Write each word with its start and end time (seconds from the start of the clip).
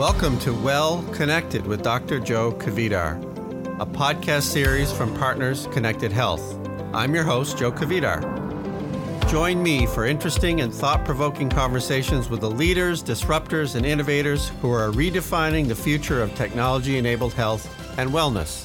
Welcome 0.00 0.38
to 0.38 0.54
Well 0.54 1.02
Connected 1.12 1.66
with 1.66 1.82
Dr. 1.82 2.20
Joe 2.20 2.52
Kvedar, 2.52 3.20
a 3.82 3.84
podcast 3.84 4.44
series 4.44 4.90
from 4.90 5.14
Partners 5.18 5.66
Connected 5.72 6.10
Health. 6.10 6.56
I'm 6.94 7.14
your 7.14 7.22
host, 7.22 7.58
Joe 7.58 7.70
Kvedar. 7.70 8.22
Join 9.28 9.62
me 9.62 9.84
for 9.84 10.06
interesting 10.06 10.62
and 10.62 10.72
thought 10.72 11.04
provoking 11.04 11.50
conversations 11.50 12.30
with 12.30 12.40
the 12.40 12.50
leaders, 12.50 13.02
disruptors, 13.02 13.74
and 13.74 13.84
innovators 13.84 14.48
who 14.62 14.70
are 14.70 14.88
redefining 14.88 15.68
the 15.68 15.76
future 15.76 16.22
of 16.22 16.34
technology 16.34 16.96
enabled 16.96 17.34
health 17.34 17.68
and 17.98 18.08
wellness. 18.08 18.64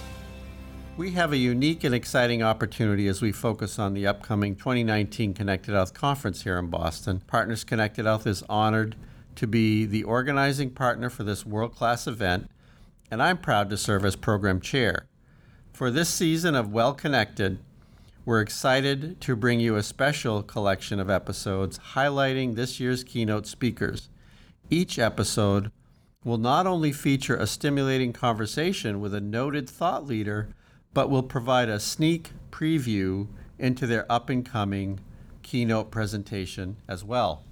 We 0.96 1.12
have 1.12 1.34
a 1.34 1.38
unique 1.38 1.84
and 1.84 1.94
exciting 1.94 2.44
opportunity 2.44 3.10
as 3.10 3.22
we 3.22 3.34
focus 3.34 3.78
on 3.78 3.94
the 3.94 4.08
upcoming 4.08 4.56
2019 4.56 5.34
Connected 5.34 5.74
Health 5.74 5.94
Conference 5.94 6.44
here 6.44 6.58
in 6.58 6.68
Boston. 6.68 7.22
Partners 7.28 7.66
Connected 7.66 8.06
Health 8.06 8.26
is 8.26 8.42
honored 8.48 8.96
to 9.36 9.48
be 9.48 9.86
the 9.86 10.04
organizing 10.04 10.70
partner 10.70 11.10
for 11.10 11.24
this 11.24 11.46
world 11.46 11.76
class 11.76 12.08
event, 12.08 12.50
and 13.12 13.22
I'm 13.22 13.38
proud 13.38 13.70
to 13.70 13.78
serve 13.78 14.06
as 14.06 14.16
program 14.16 14.60
chair. 14.60 15.08
For 15.74 15.92
this 15.92 16.10
season 16.10 16.56
of 16.56 16.72
Well 16.72 16.94
Connected, 16.94 17.60
we're 18.26 18.42
excited 18.42 19.22
to 19.22 19.36
bring 19.36 19.60
you 19.60 19.76
a 19.76 19.84
special 19.84 20.42
collection 20.42 21.00
of 21.00 21.10
episodes 21.10 21.80
highlighting 21.94 22.56
this 22.56 22.80
year's 22.80 23.04
keynote 23.04 23.46
speakers. 23.46 24.10
Each 24.70 24.98
episode 24.98 25.72
will 26.24 26.40
not 26.40 26.66
only 26.66 26.92
feature 26.92 27.36
a 27.36 27.46
stimulating 27.46 28.12
conversation 28.12 29.00
with 29.00 29.14
a 29.14 29.22
noted 29.22 29.70
thought 29.70 30.08
leader, 30.08 30.50
but 30.94 31.10
will 31.10 31.22
provide 31.24 31.70
a 31.70 31.80
sneak 31.80 32.32
preview 32.50 33.28
into 33.60 33.86
their 33.86 34.12
up 34.12 34.30
and 34.30 34.44
coming 34.44 35.00
keynote 35.44 35.92
presentation 35.92 36.78
as 36.88 37.04
well. 37.04 37.45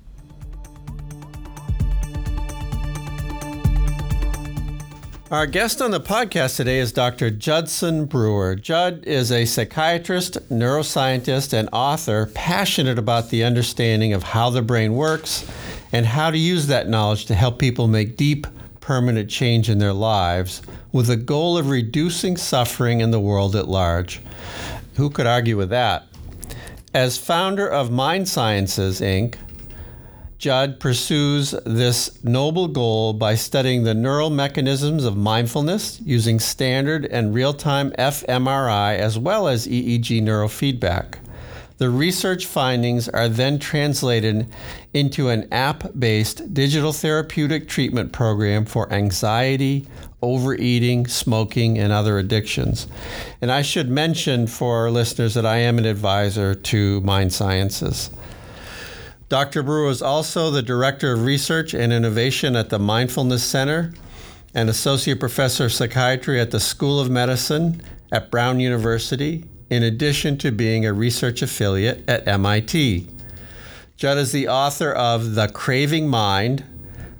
Our 5.34 5.48
guest 5.48 5.82
on 5.82 5.90
the 5.90 6.00
podcast 6.00 6.58
today 6.58 6.78
is 6.78 6.92
Dr. 6.92 7.32
Judson 7.32 8.06
Brewer. 8.06 8.54
Judd 8.54 9.04
is 9.06 9.32
a 9.32 9.46
psychiatrist, 9.46 10.38
neuroscientist, 10.52 11.54
and 11.54 11.70
author 11.74 12.30
passionate 12.36 13.00
about 13.00 13.32
the 13.32 13.44
understanding 13.44 14.14
of 14.14 14.22
how 14.22 14.52
the 14.52 14.62
brain 14.62 14.94
works 14.94 15.52
and 15.92 16.06
how 16.06 16.30
to 16.30 16.38
use 16.38 16.68
that 16.68 16.88
knowledge 16.88 17.26
to 17.26 17.34
help 17.34 17.58
people 17.58 17.88
make 17.88 18.16
deep, 18.16 18.46
permanent 18.80 19.28
change 19.28 19.72
in 19.72 19.80
their 19.80 19.92
lives 19.92 20.62
with 20.92 21.08
the 21.08 21.18
goal 21.18 21.58
of 21.58 21.72
reducing 21.72 22.38
suffering 22.38 23.02
in 23.02 23.10
the 23.10 23.20
world 23.20 23.56
at 23.56 23.68
large. 23.68 24.22
Who 24.98 25.10
could 25.10 25.26
argue 25.26 25.58
with 25.58 25.72
that? 25.72 26.06
As 26.94 27.18
founder 27.18 27.68
of 27.68 27.90
Mind 27.90 28.30
Sciences, 28.30 29.02
Inc., 29.02 29.38
Judd 30.44 30.78
pursues 30.78 31.52
this 31.66 32.22
noble 32.22 32.68
goal 32.68 33.14
by 33.14 33.34
studying 33.34 33.84
the 33.84 33.94
neural 33.94 34.30
mechanisms 34.30 35.06
of 35.06 35.16
mindfulness 35.16 36.02
using 36.04 36.38
standard 36.38 37.06
and 37.06 37.34
real 37.34 37.54
time 37.54 37.92
fMRI 37.92 38.98
as 38.98 39.18
well 39.18 39.48
as 39.48 39.66
EEG 39.66 40.22
neurofeedback. 40.22 41.16
The 41.78 41.90
research 41.90 42.46
findings 42.46 43.08
are 43.08 43.30
then 43.30 43.58
translated 43.58 44.48
into 44.94 45.30
an 45.30 45.48
app 45.54 45.86
based 45.98 46.54
digital 46.54 46.92
therapeutic 46.92 47.70
treatment 47.70 48.12
program 48.12 48.66
for 48.66 48.92
anxiety, 48.92 49.88
overeating, 50.22 51.08
smoking, 51.08 51.78
and 51.78 51.94
other 51.94 52.18
addictions. 52.20 52.88
And 53.42 53.50
I 53.50 53.62
should 53.62 53.88
mention 53.88 54.48
for 54.48 54.80
our 54.80 54.92
listeners 54.92 55.36
that 55.36 55.46
I 55.46 55.60
am 55.60 55.78
an 55.78 55.86
advisor 55.86 56.54
to 56.54 57.00
Mind 57.00 57.32
Sciences. 57.32 58.10
Dr. 59.30 59.64
Brewer 59.64 59.90
is 59.90 60.02
also 60.02 60.52
the 60.52 60.62
Director 60.62 61.14
of 61.14 61.24
Research 61.24 61.74
and 61.74 61.92
Innovation 61.92 62.56
at 62.56 62.70
the 62.70 62.80
Mindfulness 62.80 63.44
Center 63.44 63.94
and 64.54 64.70
Associate 64.70 65.20
Professor 65.20 65.66
of 65.66 65.74
Psychiatry 65.74 66.40
at 66.40 66.52
the 66.52 66.60
School 66.60 67.00
of 67.00 67.10
Medicine 67.10 67.82
at 68.12 68.30
Brown 68.30 68.60
University, 68.60 69.46
in 69.70 69.82
addition 69.82 70.38
to 70.38 70.52
being 70.52 70.86
a 70.86 70.94
research 70.94 71.42
affiliate 71.42 72.08
at 72.08 72.28
MIT. 72.28 73.08
Judd 73.96 74.18
is 74.18 74.32
the 74.32 74.48
author 74.48 74.92
of 74.92 75.34
The 75.36 75.48
Craving 75.48 76.08
Mind 76.08 76.64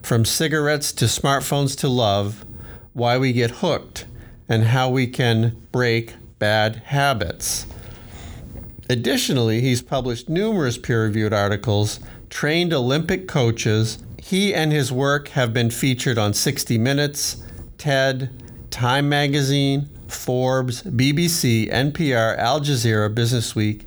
From 0.04 0.26
Cigarettes 0.26 0.92
to 0.94 1.06
Smartphones 1.06 1.76
to 1.80 1.88
Love 1.88 2.46
Why 2.92 3.18
We 3.18 3.34
Get 3.34 3.50
Hooked 3.50 4.06
and 4.48 4.66
How 4.66 4.90
We 4.90 5.08
Can 5.08 5.66
Break 5.72 6.14
Bad 6.38 6.76
Habits. 6.86 7.66
Additionally, 8.90 9.62
he's 9.62 9.82
published 9.82 10.30
numerous 10.30 10.78
peer 10.78 11.04
reviewed 11.04 11.34
articles, 11.34 12.00
trained 12.30 12.74
Olympic 12.74 13.28
coaches. 13.28 13.98
He 14.22 14.54
and 14.54 14.72
his 14.72 14.92
work 14.92 15.30
have 15.30 15.54
been 15.54 15.70
featured 15.70 16.18
on 16.18 16.34
60 16.34 16.78
Minutes, 16.78 17.44
TED, 17.78 18.30
Time 18.70 19.08
Magazine, 19.08 19.90
Forbes, 20.08 20.84
BBC, 20.84 21.72
NPR, 21.72 22.38
Al 22.38 22.60
Jazeera, 22.60 23.14
Business 23.14 23.56
Week, 23.56 23.86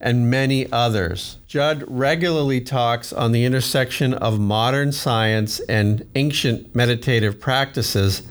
and 0.00 0.30
many 0.30 0.70
others. 0.70 1.38
Judd 1.46 1.82
regularly 1.86 2.60
talks 2.60 3.12
on 3.12 3.32
the 3.32 3.44
intersection 3.44 4.14
of 4.14 4.38
modern 4.38 4.92
science 4.92 5.58
and 5.60 6.06
ancient 6.14 6.74
meditative 6.74 7.40
practices 7.40 8.22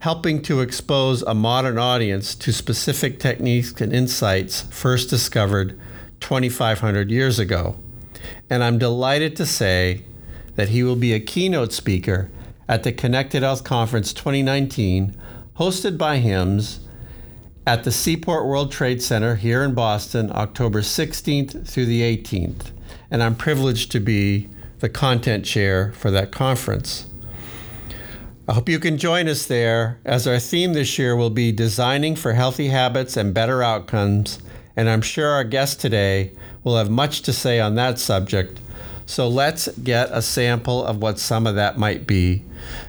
helping 0.00 0.40
to 0.40 0.60
expose 0.60 1.22
a 1.22 1.34
modern 1.34 1.78
audience 1.78 2.34
to 2.34 2.52
specific 2.52 3.18
techniques 3.18 3.78
and 3.80 3.92
insights 3.92 4.62
first 4.62 5.10
discovered 5.10 5.78
2,500 6.20 7.10
years 7.10 7.38
ago. 7.38 7.78
And 8.48 8.64
I'm 8.64 8.78
delighted 8.78 9.36
to 9.36 9.46
say 9.46 10.04
that 10.56 10.70
he 10.70 10.82
will 10.82 10.96
be 10.96 11.12
a 11.12 11.20
keynote 11.20 11.72
speaker 11.72 12.30
at 12.66 12.82
the 12.82 12.92
Connected 12.92 13.42
Health 13.42 13.62
Conference 13.62 14.12
2019, 14.14 15.14
hosted 15.56 15.98
by 15.98 16.18
HIMSS 16.18 16.78
at 17.66 17.84
the 17.84 17.92
Seaport 17.92 18.46
World 18.46 18.72
Trade 18.72 19.02
Center 19.02 19.36
here 19.36 19.62
in 19.62 19.74
Boston, 19.74 20.30
October 20.32 20.80
16th 20.80 21.68
through 21.68 21.86
the 21.86 22.00
18th. 22.00 22.70
And 23.10 23.22
I'm 23.22 23.34
privileged 23.34 23.92
to 23.92 24.00
be 24.00 24.48
the 24.78 24.88
content 24.88 25.44
chair 25.44 25.92
for 25.92 26.10
that 26.10 26.32
conference. 26.32 27.09
I 28.50 28.52
hope 28.52 28.68
you 28.68 28.80
can 28.80 28.98
join 28.98 29.28
us 29.28 29.46
there 29.46 30.00
as 30.04 30.26
our 30.26 30.40
theme 30.40 30.72
this 30.72 30.98
year 30.98 31.14
will 31.14 31.30
be 31.30 31.52
designing 31.52 32.16
for 32.16 32.32
healthy 32.32 32.66
habits 32.66 33.16
and 33.16 33.32
better 33.32 33.62
outcomes. 33.62 34.40
And 34.74 34.90
I'm 34.90 35.02
sure 35.02 35.28
our 35.28 35.44
guest 35.44 35.80
today 35.80 36.32
will 36.64 36.76
have 36.76 36.90
much 36.90 37.22
to 37.22 37.32
say 37.32 37.60
on 37.60 37.76
that 37.76 38.00
subject. 38.00 38.58
So 39.06 39.28
let's 39.28 39.68
get 39.78 40.08
a 40.10 40.20
sample 40.20 40.84
of 40.84 41.00
what 41.00 41.20
some 41.20 41.46
of 41.46 41.54
that 41.54 41.78
might 41.78 42.08
be. 42.08 42.42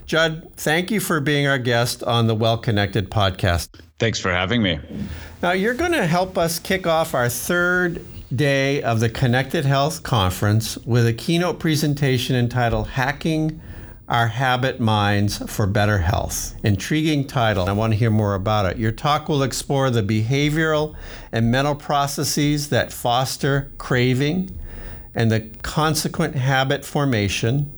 Judd, 0.07 0.51
thank 0.55 0.89
you 0.89 1.00
for 1.00 1.19
being 1.19 1.45
our 1.45 1.59
guest 1.59 2.01
on 2.05 2.25
the 2.25 2.33
Well 2.33 2.57
Connected 2.57 3.11
podcast. 3.11 3.69
Thanks 4.00 4.17
for 4.17 4.31
having 4.31 4.63
me. 4.63 4.79
Now, 5.44 5.51
you're 5.51 5.75
going 5.75 5.91
to 5.91 6.07
help 6.07 6.39
us 6.39 6.57
kick 6.57 6.88
off 6.88 7.13
our 7.13 7.29
third 7.29 8.03
day 8.35 8.81
of 8.81 9.00
the 9.00 9.09
Connected 9.09 9.66
Health 9.66 10.01
Conference 10.01 10.75
with 10.77 11.05
a 11.05 11.13
keynote 11.13 11.59
presentation 11.59 12.35
entitled 12.35 12.88
Hacking 12.88 13.61
our 14.11 14.27
Habit 14.27 14.77
Minds 14.77 15.41
for 15.49 15.66
Better 15.66 15.99
Health. 15.99 16.53
Intriguing 16.66 17.27
title. 17.27 17.69
I 17.69 17.72
want 17.72 17.94
to 17.94 17.97
hear 17.97 18.09
more 18.09 18.35
about 18.35 18.66
it. 18.66 18.77
Your 18.77 18.91
talk 18.91 19.29
will 19.29 19.41
explore 19.41 19.89
the 19.89 20.03
behavioral 20.03 20.97
and 21.31 21.49
mental 21.49 21.75
processes 21.75 22.67
that 22.71 22.91
foster 22.91 23.71
craving 23.77 24.59
and 25.16 25.31
the 25.31 25.39
consequent 25.61 26.35
habit 26.35 26.83
formation, 26.83 27.71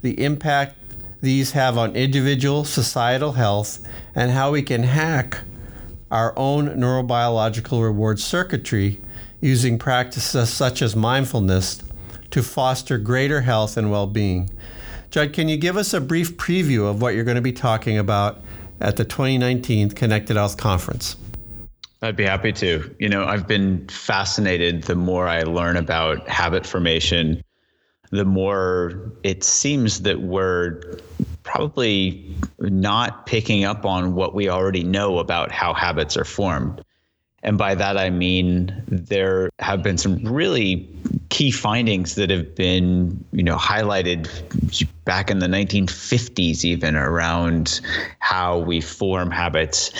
the 0.00 0.24
impact 0.24 0.78
these 1.20 1.52
have 1.52 1.76
on 1.76 1.94
individual 1.94 2.64
societal 2.64 3.32
health, 3.32 3.86
and 4.14 4.30
how 4.30 4.52
we 4.52 4.62
can 4.62 4.84
hack 4.84 5.40
our 6.10 6.32
own 6.38 6.68
neurobiological 6.68 7.82
reward 7.82 8.18
circuitry 8.18 9.02
using 9.42 9.78
practices 9.78 10.48
such 10.48 10.80
as 10.80 10.96
mindfulness 10.96 11.82
to 12.30 12.42
foster 12.42 12.96
greater 12.96 13.42
health 13.42 13.76
and 13.76 13.90
well 13.90 14.06
being. 14.06 14.48
Judd, 15.14 15.32
can 15.32 15.48
you 15.48 15.56
give 15.56 15.76
us 15.76 15.94
a 15.94 16.00
brief 16.00 16.36
preview 16.38 16.90
of 16.90 17.00
what 17.00 17.14
you're 17.14 17.22
going 17.22 17.36
to 17.36 17.40
be 17.40 17.52
talking 17.52 17.98
about 17.98 18.42
at 18.80 18.96
the 18.96 19.04
2019 19.04 19.90
Connected 19.90 20.34
Health 20.34 20.56
Conference? 20.56 21.14
I'd 22.02 22.16
be 22.16 22.24
happy 22.24 22.50
to. 22.54 22.92
You 22.98 23.08
know, 23.08 23.24
I've 23.24 23.46
been 23.46 23.86
fascinated 23.86 24.82
the 24.82 24.96
more 24.96 25.28
I 25.28 25.42
learn 25.42 25.76
about 25.76 26.28
habit 26.28 26.66
formation, 26.66 27.44
the 28.10 28.24
more 28.24 29.12
it 29.22 29.44
seems 29.44 30.02
that 30.02 30.22
we're 30.22 30.80
probably 31.44 32.34
not 32.58 33.24
picking 33.24 33.62
up 33.62 33.86
on 33.86 34.16
what 34.16 34.34
we 34.34 34.48
already 34.48 34.82
know 34.82 35.20
about 35.20 35.52
how 35.52 35.74
habits 35.74 36.16
are 36.16 36.24
formed. 36.24 36.83
And 37.44 37.58
by 37.58 37.74
that, 37.74 37.98
I 37.98 38.08
mean 38.08 38.82
there 38.88 39.50
have 39.58 39.82
been 39.82 39.98
some 39.98 40.24
really 40.24 40.88
key 41.28 41.50
findings 41.50 42.14
that 42.14 42.30
have 42.30 42.54
been, 42.54 43.22
you 43.32 43.42
know, 43.42 43.56
highlighted 43.56 44.28
back 45.04 45.30
in 45.30 45.40
the 45.40 45.46
1950s, 45.46 46.64
even 46.64 46.96
around 46.96 47.80
how 48.18 48.58
we 48.58 48.80
form 48.80 49.30
habits. 49.30 49.90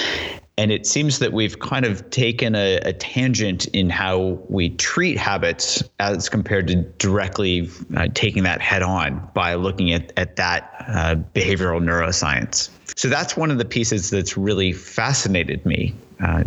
And 0.56 0.70
it 0.70 0.87
seems 0.87 1.19
that 1.19 1.32
we've 1.32 1.58
kind 1.58 1.85
of 1.85 2.08
taken 2.11 2.55
a, 2.55 2.76
a, 2.76 2.93
tangent 2.93 3.67
in 3.67 3.90
how 3.90 4.38
we 4.49 4.70
treat 4.70 5.19
habits 5.19 5.82
as 5.99 6.29
compared 6.29 6.69
to 6.69 6.76
directly 6.76 7.69
uh, 7.97 8.06
taking 8.14 8.44
that 8.44 8.61
head 8.61 8.82
on 8.82 9.29
by 9.35 9.55
looking 9.55 9.93
at, 9.93 10.12
at 10.17 10.37
that 10.37 10.73
uh, 10.87 11.17
behavioral 11.35 11.82
neuroscience. 11.82 12.70
So 12.97 13.08
that's 13.08 13.37
one 13.37 13.50
of 13.50 13.58
the 13.58 13.64
pieces 13.64 14.11
that's 14.11 14.37
really 14.37 14.73
fascinated 14.73 15.67
me. 15.67 15.93
Uh, 16.20 16.44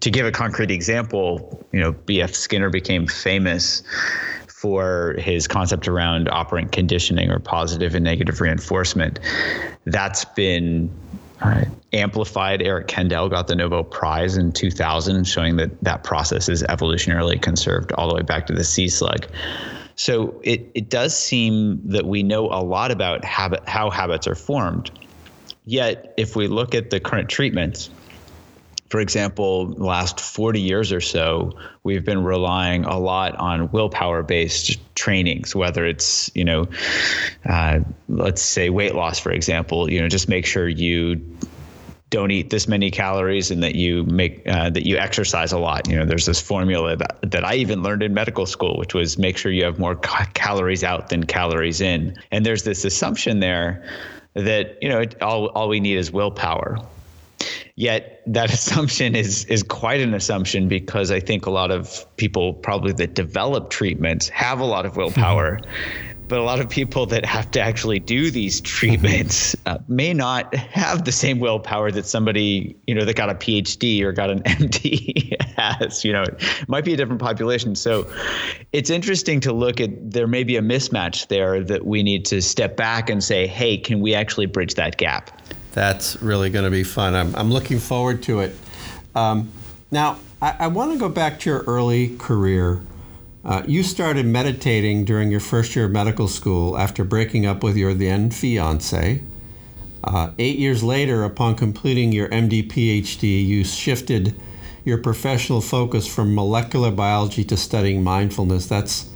to 0.00 0.10
give 0.10 0.26
a 0.26 0.32
concrete 0.32 0.70
example, 0.70 1.64
you 1.72 1.80
know, 1.80 1.92
B.F. 1.92 2.34
Skinner 2.34 2.70
became 2.70 3.06
famous 3.06 3.82
for 4.48 5.16
his 5.18 5.48
concept 5.48 5.88
around 5.88 6.28
operant 6.28 6.72
conditioning 6.72 7.30
or 7.30 7.38
positive 7.38 7.94
and 7.94 8.04
negative 8.04 8.40
reinforcement. 8.40 9.18
That's 9.84 10.24
been 10.24 10.90
uh, 11.40 11.64
amplified. 11.92 12.62
Eric 12.62 12.86
Kandel 12.86 13.28
got 13.28 13.48
the 13.48 13.56
Nobel 13.56 13.84
Prize 13.84 14.36
in 14.36 14.52
2000, 14.52 15.24
showing 15.24 15.56
that 15.56 15.82
that 15.82 16.04
process 16.04 16.48
is 16.48 16.62
evolutionarily 16.64 17.42
conserved 17.42 17.92
all 17.92 18.08
the 18.08 18.14
way 18.14 18.22
back 18.22 18.46
to 18.46 18.52
the 18.52 18.64
sea 18.64 18.88
slug. 18.88 19.26
So 19.96 20.40
it, 20.42 20.70
it 20.74 20.88
does 20.88 21.16
seem 21.16 21.80
that 21.88 22.06
we 22.06 22.22
know 22.22 22.46
a 22.46 22.62
lot 22.62 22.90
about 22.90 23.24
habit, 23.24 23.68
how 23.68 23.90
habits 23.90 24.26
are 24.26 24.34
formed. 24.34 24.90
Yet, 25.64 26.14
if 26.16 26.34
we 26.34 26.46
look 26.46 26.74
at 26.74 26.90
the 26.90 26.98
current 26.98 27.28
treatments, 27.28 27.90
for 28.92 29.00
example, 29.00 29.68
last 29.78 30.20
40 30.20 30.60
years 30.60 30.92
or 30.92 31.00
so, 31.00 31.52
we've 31.82 32.04
been 32.04 32.24
relying 32.24 32.84
a 32.84 32.98
lot 32.98 33.34
on 33.36 33.70
willpower 33.70 34.22
based 34.22 34.78
trainings, 34.94 35.56
whether 35.56 35.86
it's, 35.86 36.30
you 36.34 36.44
know, 36.44 36.68
uh, 37.48 37.80
let's 38.10 38.42
say 38.42 38.68
weight 38.68 38.94
loss, 38.94 39.18
for 39.18 39.32
example, 39.32 39.90
you 39.90 39.98
know, 39.98 40.08
just 40.08 40.28
make 40.28 40.44
sure 40.44 40.68
you 40.68 41.38
don't 42.10 42.32
eat 42.32 42.50
this 42.50 42.68
many 42.68 42.90
calories 42.90 43.50
and 43.50 43.62
that 43.62 43.76
you 43.76 44.04
make 44.04 44.46
uh, 44.46 44.68
that 44.68 44.86
you 44.86 44.98
exercise 44.98 45.52
a 45.52 45.58
lot. 45.58 45.88
You 45.88 45.96
know, 45.96 46.04
there's 46.04 46.26
this 46.26 46.42
formula 46.42 46.94
that, 46.94 47.18
that 47.22 47.46
I 47.46 47.54
even 47.54 47.82
learned 47.82 48.02
in 48.02 48.12
medical 48.12 48.44
school, 48.44 48.76
which 48.76 48.92
was 48.92 49.16
make 49.16 49.38
sure 49.38 49.50
you 49.50 49.64
have 49.64 49.78
more 49.78 49.94
ca- 49.94 50.28
calories 50.34 50.84
out 50.84 51.08
than 51.08 51.24
calories 51.24 51.80
in. 51.80 52.14
And 52.30 52.44
there's 52.44 52.64
this 52.64 52.84
assumption 52.84 53.40
there 53.40 53.90
that 54.34 54.76
you 54.82 54.90
know 54.90 55.00
it, 55.00 55.22
all 55.22 55.46
all 55.46 55.70
we 55.70 55.80
need 55.80 55.96
is 55.96 56.12
willpower. 56.12 56.76
Yet 57.82 58.22
that 58.26 58.52
assumption 58.54 59.16
is 59.16 59.44
is 59.46 59.64
quite 59.64 60.00
an 60.00 60.14
assumption 60.14 60.68
because 60.68 61.10
I 61.10 61.18
think 61.18 61.46
a 61.46 61.50
lot 61.50 61.72
of 61.72 62.06
people 62.16 62.54
probably 62.54 62.92
that 62.92 63.14
develop 63.14 63.70
treatments 63.70 64.28
have 64.28 64.60
a 64.60 64.64
lot 64.64 64.86
of 64.86 64.96
willpower. 64.96 65.58
but 66.28 66.38
a 66.38 66.44
lot 66.44 66.60
of 66.60 66.68
people 66.68 67.06
that 67.06 67.26
have 67.26 67.50
to 67.50 67.60
actually 67.60 67.98
do 67.98 68.30
these 68.30 68.60
treatments 68.60 69.56
uh, 69.66 69.78
may 69.88 70.14
not 70.14 70.54
have 70.54 71.04
the 71.04 71.12
same 71.12 71.40
willpower 71.40 71.90
that 71.90 72.06
somebody 72.06 72.76
you 72.86 72.94
know 72.94 73.04
that 73.04 73.16
got 73.16 73.28
a 73.30 73.34
PhD 73.34 74.00
or 74.02 74.12
got 74.12 74.30
an 74.30 74.42
MD 74.44 75.34
has. 75.56 76.04
You 76.04 76.12
know, 76.12 76.22
it 76.22 76.68
might 76.68 76.84
be 76.84 76.94
a 76.94 76.96
different 76.96 77.20
population. 77.20 77.74
So 77.74 78.08
it's 78.72 78.90
interesting 78.90 79.40
to 79.40 79.52
look 79.52 79.80
at. 79.80 79.90
There 80.12 80.28
may 80.28 80.44
be 80.44 80.56
a 80.56 80.62
mismatch 80.62 81.26
there 81.26 81.64
that 81.64 81.84
we 81.84 82.04
need 82.04 82.26
to 82.26 82.40
step 82.40 82.76
back 82.76 83.10
and 83.10 83.24
say, 83.24 83.48
hey, 83.48 83.76
can 83.76 84.00
we 84.00 84.14
actually 84.14 84.46
bridge 84.46 84.74
that 84.74 84.98
gap? 84.98 85.41
That's 85.72 86.20
really 86.20 86.50
going 86.50 86.64
to 86.64 86.70
be 86.70 86.84
fun. 86.84 87.14
I'm, 87.14 87.34
I'm 87.34 87.50
looking 87.50 87.78
forward 87.78 88.22
to 88.24 88.40
it. 88.40 88.54
Um, 89.14 89.50
now, 89.90 90.18
I, 90.40 90.56
I 90.60 90.66
want 90.68 90.92
to 90.92 90.98
go 90.98 91.08
back 91.08 91.40
to 91.40 91.50
your 91.50 91.62
early 91.62 92.16
career. 92.16 92.82
Uh, 93.44 93.62
you 93.66 93.82
started 93.82 94.26
meditating 94.26 95.04
during 95.04 95.30
your 95.30 95.40
first 95.40 95.74
year 95.74 95.86
of 95.86 95.90
medical 95.90 96.28
school 96.28 96.78
after 96.78 97.04
breaking 97.04 97.46
up 97.46 97.62
with 97.62 97.76
your 97.76 97.94
then 97.94 98.30
fiance. 98.30 99.22
Uh, 100.04 100.30
eight 100.38 100.58
years 100.58 100.82
later, 100.82 101.24
upon 101.24 101.54
completing 101.54 102.12
your 102.12 102.28
MD 102.28 102.68
PhD, 102.68 103.44
you 103.44 103.64
shifted 103.64 104.38
your 104.84 104.98
professional 104.98 105.60
focus 105.60 106.12
from 106.12 106.34
molecular 106.34 106.90
biology 106.90 107.44
to 107.44 107.56
studying 107.56 108.02
mindfulness. 108.02 108.66
That's 108.66 109.08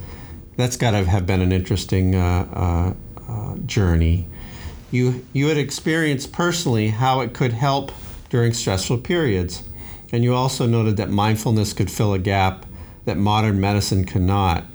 that's 0.55 0.75
got 0.75 0.91
to 0.91 1.03
have 1.03 1.27
been 1.27 1.41
an 1.41 1.51
interesting 1.51 2.15
uh, 2.15 2.95
uh, 3.27 3.31
uh 3.31 3.57
journey 3.65 4.27
you, 4.91 5.25
you 5.33 5.47
had 5.47 5.57
experienced 5.57 6.31
personally 6.31 6.89
how 6.89 7.21
it 7.21 7.33
could 7.33 7.53
help 7.53 7.91
during 8.29 8.53
stressful 8.53 8.99
periods. 8.99 9.63
And 10.11 10.23
you 10.23 10.33
also 10.33 10.65
noted 10.65 10.97
that 10.97 11.09
mindfulness 11.09 11.73
could 11.73 11.91
fill 11.91 12.13
a 12.13 12.19
gap 12.19 12.65
that 13.05 13.17
modern 13.17 13.59
medicine 13.59 14.05
cannot. 14.05 14.65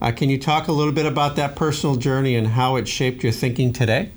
Uh, 0.00 0.10
can 0.10 0.28
you 0.28 0.38
talk 0.38 0.66
a 0.66 0.72
little 0.72 0.92
bit 0.92 1.06
about 1.06 1.36
that 1.36 1.54
personal 1.54 1.96
journey 1.96 2.34
and 2.34 2.46
how 2.46 2.76
it 2.76 2.88
shaped 2.88 3.22
your 3.22 3.32
thinking 3.32 3.72
today? 3.72 4.10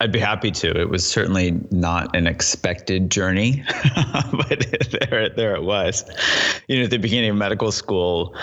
I'd 0.00 0.10
be 0.10 0.18
happy 0.18 0.50
to. 0.50 0.80
It 0.80 0.88
was 0.88 1.08
certainly 1.08 1.52
not 1.70 2.16
an 2.16 2.26
expected 2.26 3.10
journey, 3.10 3.62
but 4.32 4.66
there, 5.10 5.28
there 5.28 5.54
it 5.54 5.62
was. 5.62 6.04
You 6.66 6.78
know, 6.78 6.84
at 6.84 6.90
the 6.90 6.98
beginning 6.98 7.30
of 7.30 7.36
medical 7.36 7.70
school, 7.70 8.34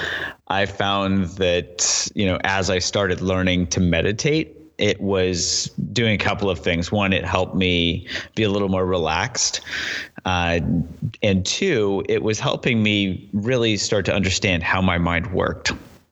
I 0.48 0.66
found 0.66 1.26
that, 1.32 2.10
you 2.16 2.26
know, 2.26 2.40
as 2.46 2.70
I 2.70 2.80
started 2.80 3.20
learning 3.20 3.68
to 3.68 3.82
meditate, 3.82 4.56
it 4.81 5.00
was 5.00 5.68
doing 5.94 6.16
a 6.16 6.18
couple 6.18 6.50
of 6.50 6.60
things. 6.60 6.92
One, 6.92 7.13
it 7.13 7.24
helped 7.24 7.56
me 7.56 8.07
be 8.36 8.44
a 8.44 8.50
little 8.50 8.69
more 8.69 8.86
relaxed. 8.86 9.62
Uh, 10.25 10.60
and 11.22 11.45
two, 11.45 12.04
it 12.10 12.24
was 12.24 12.39
helping 12.39 12.81
me 12.81 13.30
really 13.31 13.78
start 13.78 14.06
to 14.06 14.13
understand 14.13 14.63
how 14.63 14.81
my 14.81 14.98
mind 14.98 15.31
worked 15.33 15.72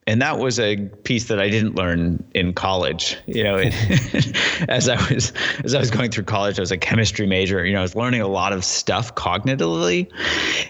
and 0.09 0.23
that 0.23 0.39
was 0.39 0.59
a 0.59 0.77
piece 1.03 1.27
that 1.27 1.39
I 1.39 1.49
didn't 1.49 1.75
learn 1.75 2.23
in 2.33 2.51
college. 2.53 3.15
You 3.27 3.43
know, 3.43 3.57
as 4.67 4.89
I 4.89 4.95
was 5.13 5.31
as 5.63 5.75
I 5.75 5.79
was 5.79 5.91
going 5.91 6.09
through 6.09 6.23
college, 6.23 6.57
I 6.57 6.63
was 6.63 6.71
a 6.71 6.77
chemistry 6.77 7.27
major. 7.27 7.63
You 7.63 7.73
know, 7.73 7.79
I 7.79 7.83
was 7.83 7.95
learning 7.95 8.21
a 8.21 8.27
lot 8.27 8.51
of 8.51 8.65
stuff 8.65 9.13
cognitively, 9.13 10.11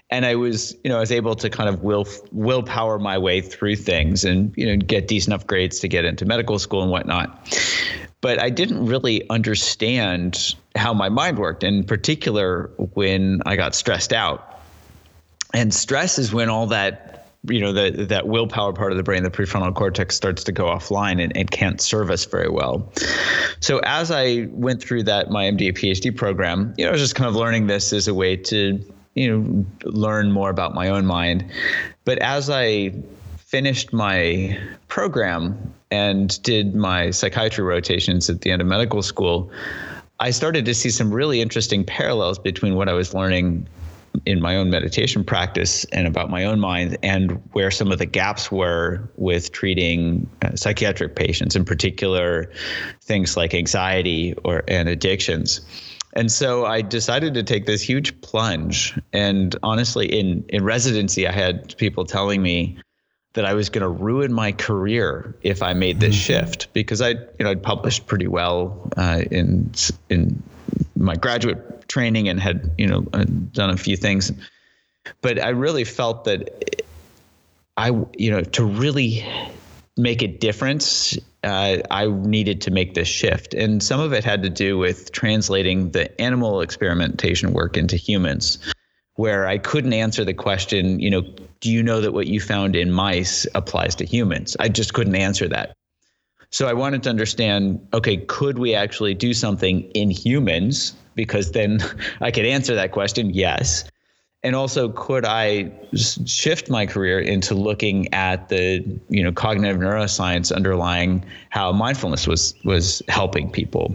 and 0.10 0.26
I 0.26 0.36
was 0.36 0.76
you 0.84 0.90
know 0.90 0.98
I 0.98 1.00
was 1.00 1.14
able 1.14 1.36
to 1.36 1.50
kind 1.50 1.70
of 1.70 1.84
will 1.84 2.06
willpower 2.34 3.00
my 3.00 3.18
way 3.18 3.40
through 3.40 3.78
things 3.78 4.26
and 4.26 4.54
you 4.58 4.66
know 4.66 4.76
get 4.76 5.08
decent 5.08 5.32
enough 5.32 5.48
grades 5.48 5.80
to 5.80 5.88
get 5.88 6.04
into 6.04 6.26
medical 6.26 6.60
school 6.60 6.82
and 6.82 6.92
whatnot. 6.92 7.58
But 8.20 8.42
I 8.42 8.50
didn't 8.50 8.88
really 8.88 9.28
understand 9.30 10.54
how 10.76 10.94
my 10.94 11.08
mind 11.08 11.40
worked, 11.40 11.64
in 11.64 11.86
particular 11.86 12.72
when 12.94 13.42
I 13.46 13.56
got 13.56 13.74
stressed 13.74 14.12
out. 14.12 14.60
And 15.54 15.74
stress 15.74 16.20
is 16.20 16.34
when 16.34 16.50
all 16.50 16.68
that 16.68 17.19
you 17.48 17.62
know 17.62 17.72
that 17.72 18.10
that 18.10 18.28
willpower 18.28 18.74
part 18.74 18.92
of 18.92 18.98
the 18.98 19.04
brain 19.04 19.24
the 19.24 19.32
prefrontal 19.32 19.74
cortex 19.74 20.16
starts 20.16 20.44
to 20.44 20.52
go 20.52 20.66
offline 20.66 21.24
and, 21.24 21.36
and 21.38 21.50
can't 21.50 21.80
serve 21.80 22.10
us 22.10 22.26
very 22.26 22.50
well. 22.50 22.92
So 23.62 23.80
as 23.84 24.12
i 24.12 24.48
went 24.52 24.82
through 24.82 25.04
that 25.04 25.30
my 25.30 25.46
md 25.46 25.74
phd 25.78 26.16
program 26.18 26.74
you 26.78 26.84
know 26.84 26.90
i 26.90 26.92
was 26.92 27.02
just 27.02 27.16
kind 27.16 27.30
of 27.30 27.36
learning 27.36 27.68
this 27.68 27.94
as 27.94 28.08
a 28.08 28.14
way 28.14 28.36
to 28.36 28.84
you 29.16 29.38
know 29.38 29.66
learn 29.84 30.32
more 30.32 30.50
about 30.50 30.74
my 30.74 30.90
own 30.90 31.06
mind. 31.06 31.46
But 32.04 32.20
as 32.20 32.50
i 32.50 32.94
finished 33.38 33.94
my 33.94 34.60
program 34.90 35.74
and 35.92 36.42
did 36.44 36.76
my 36.76 37.10
psychiatry 37.10 37.64
rotations 37.64 38.30
at 38.30 38.42
the 38.42 38.52
end 38.52 38.62
of 38.62 38.68
medical 38.68 39.02
school 39.02 39.52
I 40.22 40.32
started 40.32 40.66
to 40.66 40.74
see 40.74 40.90
some 40.90 41.14
really 41.14 41.40
interesting 41.40 41.86
parallels 41.86 42.38
between 42.38 42.76
what 42.76 42.90
I 42.90 42.94
was 42.94 43.14
learning 43.14 43.68
in 44.26 44.42
my 44.42 44.56
own 44.56 44.70
meditation 44.70 45.24
practice 45.24 45.86
and 45.86 46.08
about 46.08 46.30
my 46.30 46.44
own 46.44 46.60
mind 46.60 46.98
and 47.04 47.32
where 47.54 47.72
some 47.72 47.92
of 47.92 48.00
the 48.00 48.06
gaps 48.06 48.52
were 48.52 49.10
with 49.18 49.52
treating 49.52 50.30
uh, 50.42 50.56
psychiatric 50.56 51.16
patients 51.16 51.56
in 51.56 51.66
particular 51.66 52.52
things 53.02 53.36
like 53.38 53.54
anxiety 53.54 54.34
or 54.44 54.64
and 54.68 54.90
addictions 54.90 55.62
and 56.14 56.32
so 56.32 56.66
I 56.66 56.82
decided 56.82 57.36
to 57.36 57.44
take 57.44 57.66
this 57.66 57.82
huge 57.82 58.20
plunge 58.22 58.98
and 59.14 59.56
honestly 59.64 60.08
in 60.08 60.44
in 60.50 60.64
residency 60.64 61.28
I 61.28 61.32
had 61.32 61.76
people 61.78 62.06
telling 62.06 62.42
me 62.42 62.78
that 63.34 63.46
I 63.46 63.54
was 63.54 63.70
going 63.70 63.84
to 63.84 63.90
ruin 63.90 64.34
my 64.34 64.52
career 64.52 65.36
if 65.44 65.62
I 65.62 65.74
made 65.74 66.00
this 66.00 66.16
mm-hmm. 66.16 66.46
shift 66.46 66.74
because 66.74 67.02
I 67.02 67.10
you 67.10 67.42
know 67.42 67.52
I'd 67.52 67.64
published 67.64 68.08
pretty 68.08 68.28
well 68.28 68.92
uh, 68.98 69.24
in 69.32 69.72
in 70.10 70.42
my 70.96 71.16
graduate 71.16 71.79
training 71.90 72.30
and 72.30 72.40
had 72.40 72.72
you 72.78 72.88
know 72.88 73.06
uh, 73.14 73.26
done 73.52 73.70
a 73.70 73.78
few 73.78 73.98
things, 73.98 74.32
but 75.22 75.44
I 75.44 75.50
really 75.50 75.84
felt 75.84 76.24
that 76.24 76.84
I 77.76 77.90
you 78.18 78.32
know 78.32 78.42
to 78.42 78.66
really 78.66 79.26
make 79.98 80.22
a 80.22 80.28
difference, 80.28 81.18
uh, 81.44 81.78
I 81.92 82.08
needed 82.08 82.62
to 82.62 82.72
make 82.72 82.94
this 82.94 83.10
shift, 83.10 83.54
and 83.54 83.84
some 83.84 84.00
of 84.00 84.14
it 84.14 84.24
had 84.24 84.44
to 84.44 84.50
do 84.50 84.78
with 84.78 85.12
translating 85.12 85.92
the 85.92 86.22
animal 86.22 86.62
experimentation 86.62 87.52
work 87.52 87.76
into 87.76 87.98
humans 87.98 88.60
where 89.20 89.46
I 89.46 89.58
couldn't 89.58 89.92
answer 89.92 90.24
the 90.24 90.34
question, 90.34 91.02
you 91.02 91.10
know, 91.10 91.24
do 91.60 91.70
you 91.70 91.84
know 91.84 92.00
that 92.00 92.14
what 92.14 92.28
you 92.28 92.40
found 92.40 92.78
in 92.78 92.90
mice 92.90 93.46
applies 93.54 93.94
to 93.96 94.06
humans? 94.06 94.56
I 94.62 94.70
just 94.70 94.94
couldn't 94.94 95.16
answer 95.16 95.46
that. 95.50 95.76
So 96.52 96.70
I 96.70 96.74
wanted 96.74 97.04
to 97.04 97.10
understand 97.10 97.86
okay, 97.94 98.16
could 98.16 98.58
we 98.58 98.74
actually 98.74 99.14
do 99.14 99.34
something 99.34 99.82
in 99.92 100.10
humans? 100.10 100.94
Because 101.20 101.52
then 101.52 101.80
I 102.22 102.32
could 102.32 102.46
answer 102.46 102.76
that 102.76 102.92
question, 102.94 103.32
yes. 103.32 103.84
and 104.42 104.56
also 104.56 104.88
could 104.90 105.26
i 105.26 105.70
shift 106.26 106.70
my 106.70 106.86
career 106.86 107.20
into 107.20 107.54
looking 107.54 108.08
at 108.14 108.48
the 108.48 108.64
you 109.10 109.22
know 109.22 109.34
cognitive 109.34 109.78
neuroscience 109.82 110.56
underlying 110.56 111.22
how 111.50 111.74
mindfulness 111.74 112.26
was 112.26 112.56
was 112.64 113.04
helping 113.10 113.52
people 113.52 113.86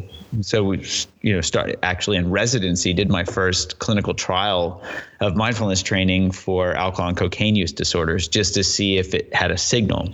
so 0.42 0.62
we 0.62 0.76
you 1.22 1.32
know 1.34 1.40
started 1.40 1.78
actually 1.82 2.18
in 2.18 2.30
residency 2.30 2.92
did 2.92 3.08
my 3.08 3.24
first 3.24 3.78
clinical 3.78 4.12
trial 4.12 4.82
of 5.20 5.34
mindfulness 5.34 5.82
training 5.82 6.30
for 6.30 6.74
alcohol 6.76 7.08
and 7.08 7.16
cocaine 7.16 7.56
use 7.56 7.72
disorders 7.72 8.28
just 8.28 8.52
to 8.52 8.62
see 8.62 8.98
if 8.98 9.14
it 9.14 9.34
had 9.34 9.50
a 9.50 9.56
signal 9.56 10.12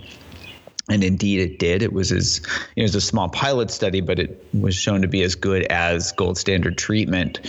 and 0.89 1.03
indeed 1.03 1.39
it 1.39 1.59
did. 1.59 1.81
It 1.81 1.93
was 1.93 2.11
as 2.11 2.41
it 2.75 2.81
was 2.81 2.95
a 2.95 3.01
small 3.01 3.29
pilot 3.29 3.71
study, 3.71 4.01
but 4.01 4.19
it 4.19 4.43
was 4.53 4.75
shown 4.75 5.01
to 5.01 5.07
be 5.07 5.23
as 5.23 5.35
good 5.35 5.63
as 5.63 6.11
gold 6.13 6.37
standard 6.37 6.77
treatment. 6.77 7.39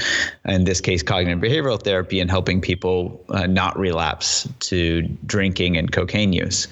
In 0.44 0.64
this 0.64 0.80
case, 0.80 1.02
cognitive 1.02 1.40
behavioral 1.40 1.82
therapy, 1.82 2.20
and 2.20 2.30
helping 2.30 2.60
people 2.60 3.24
uh, 3.28 3.46
not 3.46 3.78
relapse 3.78 4.48
to 4.60 5.02
drinking 5.26 5.76
and 5.76 5.90
cocaine 5.90 6.32
use. 6.32 6.68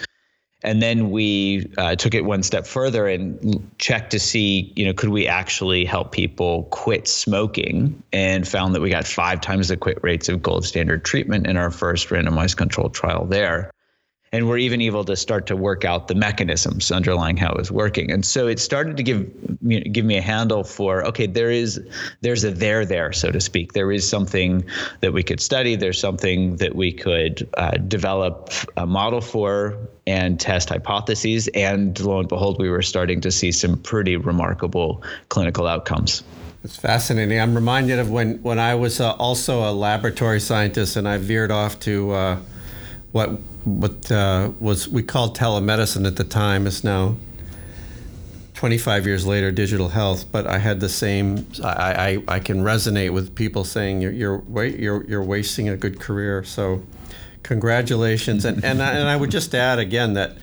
And 0.63 0.83
then 0.83 1.11
we 1.11 1.73
uh, 1.79 1.97
took 1.97 2.15
it 2.15 2.23
one 2.23 2.43
step 2.43 2.67
further 2.67 3.09
and 3.09 3.71
checked 3.79 4.11
to 4.11 4.19
see, 4.19 4.71
you 4.77 4.85
know, 4.85 4.93
could 4.93 5.09
we 5.09 5.27
actually 5.27 5.87
help 5.87 6.13
people 6.13 6.65
quit 6.65 7.09
smoking? 7.09 8.03
And 8.13 8.47
found 8.47 8.75
that 8.75 8.83
we 8.83 8.91
got 8.91 9.07
five 9.07 9.41
times 9.41 9.69
the 9.69 9.79
quit 9.79 10.03
rates 10.03 10.29
of 10.29 10.43
gold 10.43 10.67
standard 10.67 11.03
treatment 11.03 11.47
in 11.47 11.57
our 11.57 11.71
first 11.71 12.09
randomized 12.09 12.59
controlled 12.59 12.93
trial 12.93 13.25
there 13.25 13.71
and 14.33 14.49
we're 14.49 14.59
even 14.59 14.81
able 14.81 15.05
to 15.05 15.17
start 15.17 15.47
to 15.49 15.57
work 15.57 15.85
out 15.85 16.07
the 16.07 16.15
mechanisms 16.15 16.93
underlying 16.93 17.37
how 17.37 17.51
it 17.51 17.57
was 17.57 17.73
working. 17.73 18.13
And 18.13 18.25
so 18.25 18.47
it 18.47 18.61
started 18.61 18.97
to 18.97 19.03
give 19.03 19.29
give 19.93 20.05
me 20.05 20.17
a 20.17 20.23
handle 20.23 20.63
for 20.65 21.05
okay 21.07 21.27
there 21.27 21.51
is 21.51 21.81
there's 22.21 22.45
a 22.45 22.51
there 22.51 22.85
there 22.85 23.13
so 23.13 23.31
to 23.33 23.41
speak. 23.41 23.73
There 23.73 23.91
is 23.91 24.09
something 24.09 24.65
that 25.01 25.13
we 25.13 25.23
could 25.23 25.41
study. 25.41 25.75
There's 25.75 25.99
something 25.99 26.57
that 26.57 26.77
we 26.77 26.93
could 26.93 27.49
uh, 27.55 27.73
develop 27.73 28.51
a 28.77 28.87
model 28.87 29.21
for 29.21 29.77
and 30.07 30.39
test 30.39 30.69
hypotheses. 30.69 31.49
And 31.49 31.99
lo 32.01 32.21
and 32.21 32.29
behold 32.29 32.61
we 32.61 32.71
were 32.71 32.83
starting 32.83 33.21
to 33.23 33.33
see 33.33 33.51
some 33.51 33.79
pretty 33.79 34.17
remarkable 34.17 35.03
clinical 35.29 35.67
outcomes. 35.67 36.23
It's 36.63 36.77
fascinating. 36.77 37.41
I'm 37.41 37.55
reminded 37.55 37.99
of 37.99 38.11
when, 38.11 38.43
when 38.43 38.59
I 38.59 38.75
was 38.75 39.01
uh, 39.01 39.13
also 39.13 39.61
a 39.61 39.73
laboratory 39.73 40.41
scientist 40.41 40.95
and 40.95 41.09
I 41.09 41.17
veered 41.17 41.51
off 41.51 41.81
to 41.81 42.11
uh, 42.11 42.41
what 43.13 43.29
what 43.65 44.11
uh, 44.11 44.51
was 44.61 44.89
we 44.89 45.03
called 45.03 45.37
telemedicine 45.37 46.07
at 46.07 46.17
the 46.17 46.25
time. 46.25 46.67
Is 46.67 46.85
now 46.85 47.17
25 48.55 49.07
years 49.07 49.27
later 49.27 49.51
digital 49.51 49.89
health 49.89 50.27
but 50.31 50.47
i 50.47 50.59
had 50.59 50.81
the 50.81 50.89
same 50.89 51.47
i, 51.65 52.19
I, 52.29 52.35
I 52.37 52.41
can 52.41 52.63
resonate 52.63 53.11
with 53.11 53.35
people 53.35 53.65
saying 53.65 54.03
you're, 54.03 54.13
you're, 54.13 54.65
you're, 54.67 55.05
you're 55.05 55.23
wasting 55.23 55.71
a 55.71 55.79
good 55.79 55.99
career. 55.99 56.45
So 56.45 56.83
congratulations. 57.43 58.45
And, 58.45 58.63
and, 58.63 58.83
I, 58.83 58.93
and 58.93 59.09
i 59.09 59.17
would 59.17 59.31
just 59.31 59.55
add 59.55 59.79
again 59.79 60.13
that 60.13 60.37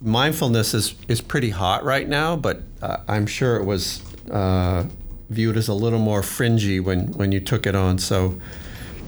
mindfulness 0.00 0.74
is, 0.74 0.96
is 1.06 1.20
pretty 1.20 1.50
hot 1.50 1.84
right 1.84 2.08
now 2.08 2.34
but 2.34 2.62
uh, 2.82 2.96
i'm 3.06 3.28
sure 3.28 3.54
it 3.54 3.64
was 3.64 4.02
uh, 4.32 4.84
viewed 5.28 5.56
as 5.56 5.68
a 5.68 5.74
little 5.74 5.98
more 5.98 6.22
fringy 6.22 6.80
when, 6.80 7.12
when 7.12 7.32
you 7.32 7.40
took 7.40 7.66
it 7.66 7.74
on. 7.74 7.98
So 7.98 8.40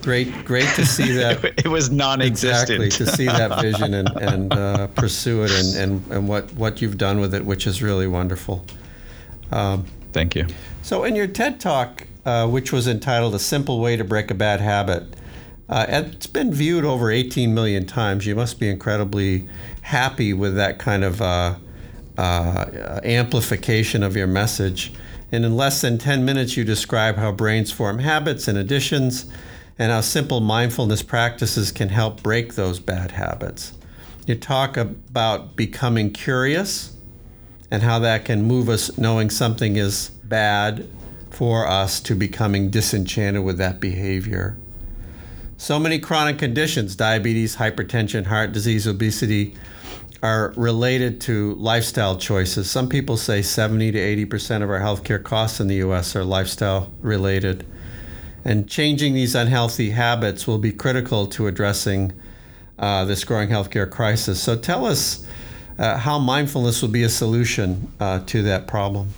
great, 0.02 0.45
great 0.45 0.69
to 0.75 0.85
see 0.85 1.12
that. 1.12 1.45
it 1.59 1.69
was 1.69 1.90
non-existent. 1.90 2.83
Exactly 2.83 3.07
to 3.07 3.12
see 3.12 3.26
that 3.26 3.61
vision 3.61 3.95
and, 3.95 4.09
and 4.21 4.52
uh, 4.52 4.87
pursue 4.88 5.45
it, 5.45 5.50
and, 5.50 5.76
and, 5.76 6.12
and 6.12 6.28
what 6.28 6.52
what 6.55 6.81
you've 6.81 6.99
done 6.99 7.21
with 7.21 7.35
it, 7.35 7.45
which 7.45 7.67
is 7.67 7.83
really 7.83 8.07
wonderful. 8.07 8.64
Um, 9.50 9.87
Thank 10.12 10.35
you. 10.35 10.47
So, 10.83 11.05
in 11.05 11.14
your 11.14 11.26
TED 11.26 11.61
talk, 11.61 12.07
uh, 12.25 12.49
which 12.49 12.73
was 12.73 12.88
entitled 12.88 13.35
"A 13.35 13.38
Simple 13.38 13.81
Way 13.81 13.97
to 13.97 14.05
Break 14.05 14.31
a 14.31 14.35
Bad 14.35 14.61
Habit," 14.61 15.14
uh, 15.69 15.87
it's 15.88 16.26
been 16.26 16.52
viewed 16.52 16.85
over 16.85 17.11
18 17.11 17.55
million 17.55 17.85
times. 17.85 18.26
You 18.26 18.35
must 18.35 18.59
be 18.59 18.69
incredibly 18.69 19.49
happy 19.83 20.33
with 20.33 20.57
that 20.57 20.78
kind 20.78 21.05
of 21.05 21.21
uh, 21.21 21.57
uh, 22.17 23.00
amplification 23.05 24.02
of 24.02 24.17
your 24.17 24.26
message. 24.26 24.93
And 25.31 25.45
in 25.45 25.57
less 25.57 25.83
than 25.83 25.99
10 25.99 26.25
minutes, 26.25 26.57
you 26.57 26.64
describe 26.64 27.17
how 27.17 27.33
brains 27.33 27.71
form 27.71 27.99
habits 27.99 28.49
and 28.49 28.57
additions 28.57 29.26
and 29.78 29.92
how 29.92 30.00
simple 30.00 30.40
mindfulness 30.40 31.02
practices 31.02 31.70
can 31.70 31.88
help 31.88 32.23
break 32.23 32.54
those 32.54 32.80
bad 32.80 33.12
habits. 33.12 33.73
You 34.26 34.35
talk 34.35 34.76
about 34.76 35.56
becoming 35.56 36.12
curious 36.12 36.97
and 37.70 37.82
how 37.82 37.99
that 38.00 38.25
can 38.25 38.42
move 38.42 38.68
us 38.68 38.97
knowing 38.99 39.30
something 39.30 39.76
is 39.76 40.11
bad 40.25 40.88
for 41.30 41.66
us 41.66 42.00
to 42.00 42.14
becoming 42.14 42.70
disenchanted 42.70 43.44
with 43.44 43.58
that 43.58 43.80
behavior. 43.80 44.56
So 45.56 45.78
many 45.78 45.99
chronic 45.99 46.38
conditions, 46.38 46.97
diabetes, 46.97 47.56
hypertension, 47.56 48.26
heart 48.26 48.52
disease, 48.52 48.87
obesity, 48.87 49.54
are 50.23 50.52
related 50.56 51.20
to 51.23 51.54
lifestyle 51.54 52.16
choices. 52.16 52.70
Some 52.70 52.88
people 52.88 53.16
say 53.16 53.42
70 53.42 53.92
to 53.92 54.26
80% 54.26 54.62
of 54.62 54.70
our 54.70 54.80
healthcare 54.80 55.23
costs 55.23 55.61
in 55.61 55.68
the 55.68 55.76
US 55.76 56.16
are 56.16 56.25
lifestyle 56.25 56.90
related. 57.00 57.64
And 58.45 58.68
changing 58.68 59.14
these 59.14 59.35
unhealthy 59.35 59.90
habits 59.90 60.47
will 60.47 60.59
be 60.59 60.73
critical 60.73 61.26
to 61.28 61.47
addressing 61.47 62.12
uh, 62.78 63.04
this 63.04 63.25
growing 63.25 63.49
healthcare 63.49 63.90
crisis. 63.90 64.42
So 64.42 64.57
tell 64.57 64.87
us 64.87 65.26
uh, 65.78 65.99
how 65.99 66.18
mindfulness 66.18 66.83
will 66.83 66.88
be 66.88 67.02
a 67.02 67.09
solution 67.09 67.92
uh, 68.00 68.21
to 68.26 68.42
that 68.42 68.66
problem. 68.66 69.09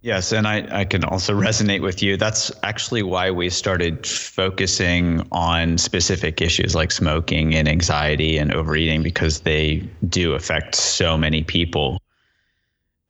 Yes, 0.00 0.32
and 0.32 0.46
I, 0.46 0.66
I 0.70 0.84
can 0.84 1.02
also 1.02 1.34
resonate 1.38 1.82
with 1.82 2.02
you. 2.02 2.16
That's 2.16 2.52
actually 2.62 3.02
why 3.02 3.32
we 3.32 3.50
started 3.50 4.06
focusing 4.06 5.26
on 5.32 5.76
specific 5.76 6.40
issues 6.40 6.74
like 6.74 6.92
smoking 6.92 7.54
and 7.54 7.68
anxiety 7.68 8.38
and 8.38 8.54
overeating 8.54 9.02
because 9.02 9.40
they 9.40 9.88
do 10.08 10.34
affect 10.34 10.76
so 10.76 11.18
many 11.18 11.42
people. 11.42 12.00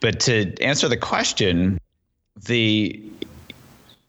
But 0.00 0.21
to 0.21 0.54
answer 0.62 0.88
the 0.88 0.97
question, 0.97 1.78
the 2.47 3.02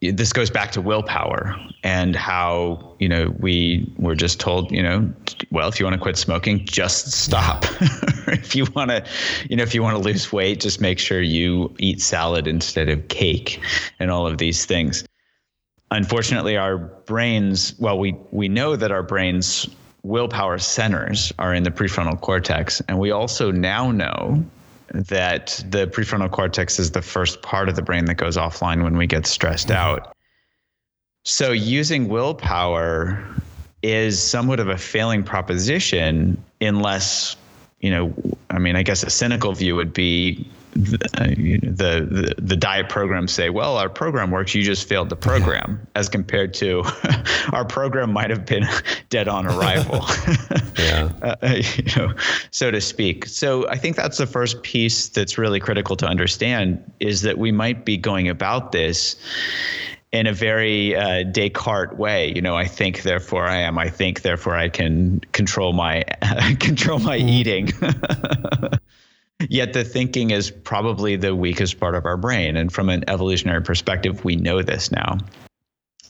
this 0.02 0.32
goes 0.32 0.50
back 0.50 0.72
to 0.72 0.82
willpower 0.82 1.56
and 1.84 2.16
how 2.16 2.96
you 3.00 3.10
know 3.10 3.34
we 3.40 3.92
were 3.98 4.16
just 4.16 4.40
told 4.40 4.72
you 4.72 4.82
know 4.82 5.12
well 5.52 5.68
if 5.68 5.80
you 5.80 5.86
want 5.86 5.94
to 5.94 6.02
quit 6.02 6.18
smoking 6.18 6.66
just 6.66 7.12
stop. 7.12 7.66
If 8.30 8.56
you 8.56 8.68
want 8.76 8.92
to 8.92 9.04
you 9.50 9.56
know 9.56 9.64
if 9.64 9.74
you 9.74 9.82
want 9.82 9.98
to 9.98 10.04
lose 10.04 10.32
weight 10.32 10.60
just 10.60 10.80
make 10.80 11.00
sure 11.00 11.20
you 11.20 11.74
eat 11.80 12.00
salad 12.00 12.46
instead 12.48 12.88
of 12.88 13.08
cake 13.08 13.60
and 14.00 14.12
all 14.12 14.28
of 14.28 14.38
these 14.38 14.66
things. 14.66 15.04
Unfortunately 15.90 16.56
our 16.56 16.78
brains 16.78 17.74
well 17.80 17.98
we 17.98 18.16
we 18.32 18.48
know 18.48 18.76
that 18.76 18.92
our 18.92 19.02
brains 19.02 19.68
willpower 20.04 20.60
centers 20.60 21.34
are 21.40 21.56
in 21.56 21.64
the 21.64 21.72
prefrontal 21.72 22.22
cortex 22.22 22.82
and 22.82 23.00
we 23.00 23.10
also 23.10 23.52
now 23.52 23.92
know 23.92 24.46
that 24.94 25.64
the 25.70 25.88
prefrontal 25.88 26.32
cortex 26.32 26.80
is 26.80 26.92
the 26.92 27.02
first 27.02 27.42
part 27.42 27.70
of 27.70 27.76
the 27.76 27.82
brain 27.82 28.06
that 28.06 28.16
goes 28.16 28.38
offline 28.38 28.84
when 28.84 28.98
we 28.98 29.08
get 29.08 29.26
stressed 29.26 29.68
mm-hmm. 29.68 29.78
out. 29.78 30.16
So 31.26 31.52
using 31.52 32.08
willpower 32.08 33.24
is 33.82 34.22
somewhat 34.22 34.60
of 34.60 34.68
a 34.68 34.78
failing 34.78 35.24
proposition 35.24 36.42
unless, 36.60 37.38
you 37.80 37.92
know, 37.92 38.14
I 38.50 38.60
mean, 38.60 38.76
I 38.76 38.84
guess 38.84 39.04
a 39.04 39.10
cynical 39.10 39.54
view 39.54 39.76
would 39.76 39.94
be 39.94 40.50
the, 40.74 40.98
the, 41.68 42.36
the 42.38 42.56
diet 42.56 42.90
programs 42.90 43.32
say, 43.32 43.50
well, 43.50 43.78
our 43.78 43.90
program 43.90 44.32
works. 44.32 44.54
You 44.54 44.64
just 44.64 44.88
failed 44.88 45.10
the 45.10 45.16
program, 45.16 45.86
as 45.96 46.10
compared 46.10 46.54
to 46.56 46.84
our 47.54 47.66
program 47.66 48.14
might 48.14 48.30
have 48.30 48.46
been 48.46 48.66
dead 49.10 49.28
on 49.28 49.46
arrival, 49.48 50.06
yeah, 50.78 51.12
uh, 51.22 51.36
you 51.54 51.84
know, 51.96 52.14
so 52.52 52.72
to 52.72 52.82
speak. 52.82 53.26
So 53.26 53.68
I 53.70 53.78
think 53.78 53.96
that's 53.96 54.18
the 54.18 54.28
first 54.28 54.62
piece 54.64 55.10
that's 55.10 55.38
really 55.38 55.60
critical 55.60 55.96
to 55.98 56.06
understand 56.06 56.84
is 57.00 57.22
that 57.24 57.38
we 57.38 57.52
might 57.52 57.86
be 57.86 57.98
going 57.98 58.30
about 58.30 58.72
this 58.72 59.16
in 60.12 60.26
a 60.26 60.34
very 60.34 60.96
uh, 60.96 61.24
Descartes 61.24 61.96
way. 61.98 62.34
You 62.34 62.42
know, 62.42 62.56
I 62.56 62.66
think, 62.66 63.04
therefore 63.04 63.46
I 63.46 63.58
am. 63.58 63.78
I 63.78 63.90
think, 63.90 64.22
therefore 64.22 64.56
I 64.56 64.70
can 64.70 65.20
control 65.32 65.74
my 65.74 66.04
control 66.60 67.00
my 67.00 67.18
mm. 67.18 67.30
eating. 67.30 67.70
Yet 69.48 69.74
the 69.74 69.86
thinking 69.86 70.32
is 70.32 70.52
probably 70.52 71.16
the 71.16 71.36
weakest 71.36 71.80
part 71.80 71.96
of 71.96 72.06
our 72.06 72.18
brain. 72.18 72.58
And 72.58 72.72
from 72.72 72.90
an 72.90 73.04
evolutionary 73.08 73.62
perspective, 73.62 74.26
we 74.26 74.36
know 74.36 74.62
this 74.62 74.92
now. 74.92 75.18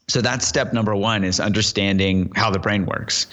So 0.08 0.22
that's 0.22 0.48
step 0.48 0.74
number 0.74 0.96
one 0.96 1.24
is 1.24 1.40
understanding 1.40 2.32
how 2.36 2.50
the 2.50 2.58
brain 2.58 2.88
works. 2.88 3.28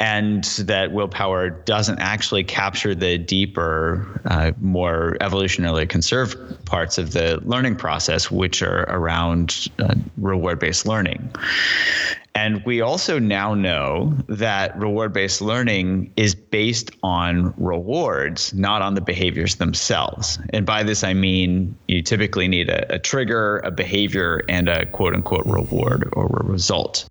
And 0.00 0.44
that 0.44 0.92
willpower 0.92 1.50
doesn't 1.50 1.98
actually 1.98 2.44
capture 2.44 2.94
the 2.94 3.18
deeper, 3.18 4.20
uh, 4.26 4.52
more 4.60 5.16
evolutionarily 5.20 5.88
conserved 5.88 6.64
parts 6.66 6.98
of 6.98 7.12
the 7.12 7.40
learning 7.42 7.76
process, 7.76 8.30
which 8.30 8.62
are 8.62 8.82
around 8.88 9.68
uh, 9.80 9.94
reward 10.16 10.60
based 10.60 10.86
learning. 10.86 11.32
And 12.38 12.64
we 12.64 12.80
also 12.82 13.18
now 13.18 13.52
know 13.54 14.14
that 14.28 14.78
reward 14.78 15.12
based 15.12 15.42
learning 15.42 16.12
is 16.14 16.36
based 16.36 16.92
on 17.02 17.52
rewards, 17.56 18.54
not 18.54 18.80
on 18.80 18.94
the 18.94 19.00
behaviors 19.00 19.56
themselves. 19.56 20.38
And 20.50 20.64
by 20.64 20.84
this, 20.84 21.02
I 21.02 21.14
mean 21.14 21.76
you 21.88 22.00
typically 22.00 22.46
need 22.46 22.68
a, 22.68 22.94
a 22.94 22.98
trigger, 23.00 23.58
a 23.64 23.72
behavior, 23.72 24.44
and 24.48 24.68
a 24.68 24.86
quote 24.86 25.14
unquote 25.14 25.46
reward 25.46 26.08
or 26.12 26.26
a 26.26 26.44
result. 26.44 27.08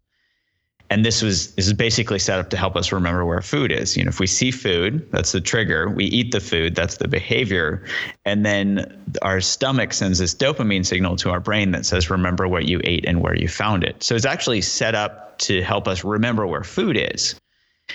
And 0.90 1.06
this 1.06 1.22
was 1.22 1.54
this 1.56 1.68
is 1.68 1.74
basically 1.74 2.20
set 2.20 2.40
up 2.40 2.50
to 2.52 2.58
help 2.58 2.76
us 2.76 2.92
remember 2.92 3.26
where 3.26 3.42
food 3.42 3.72
is. 3.72 3.98
You 3.98 4.04
know, 4.04 4.10
if 4.10 4.20
we 4.20 4.28
see 4.28 4.52
food, 4.52 5.10
that's 5.12 5.32
the 5.32 5.42
trigger. 5.42 5.90
We 5.90 6.06
eat 6.06 6.32
the 6.32 6.40
food, 6.40 6.76
that's 6.76 6.98
the 6.98 7.08
behavior, 7.08 7.84
and 8.26 8.46
then 8.46 8.98
our 9.22 9.42
stomach 9.42 9.94
sends 9.94 10.20
this 10.20 10.34
dopamine 10.34 10.86
signal 10.86 11.16
to 11.18 11.32
our 11.32 11.40
brain 11.40 11.72
that 11.72 11.86
says, 11.86 12.10
"Remember 12.10 12.48
what 12.48 12.66
you 12.66 12.80
ate 12.84 13.06
and 13.06 13.22
where 13.22 13.36
you 13.36 13.48
found 13.48 13.84
it." 13.84 14.02
So 14.04 14.16
it's 14.16 14.26
actually 14.26 14.62
set 14.62 14.96
up 14.96 15.38
to 15.40 15.62
help 15.62 15.88
us 15.88 16.04
remember 16.04 16.48
where 16.48 16.64
food 16.64 16.98
is. 16.98 17.36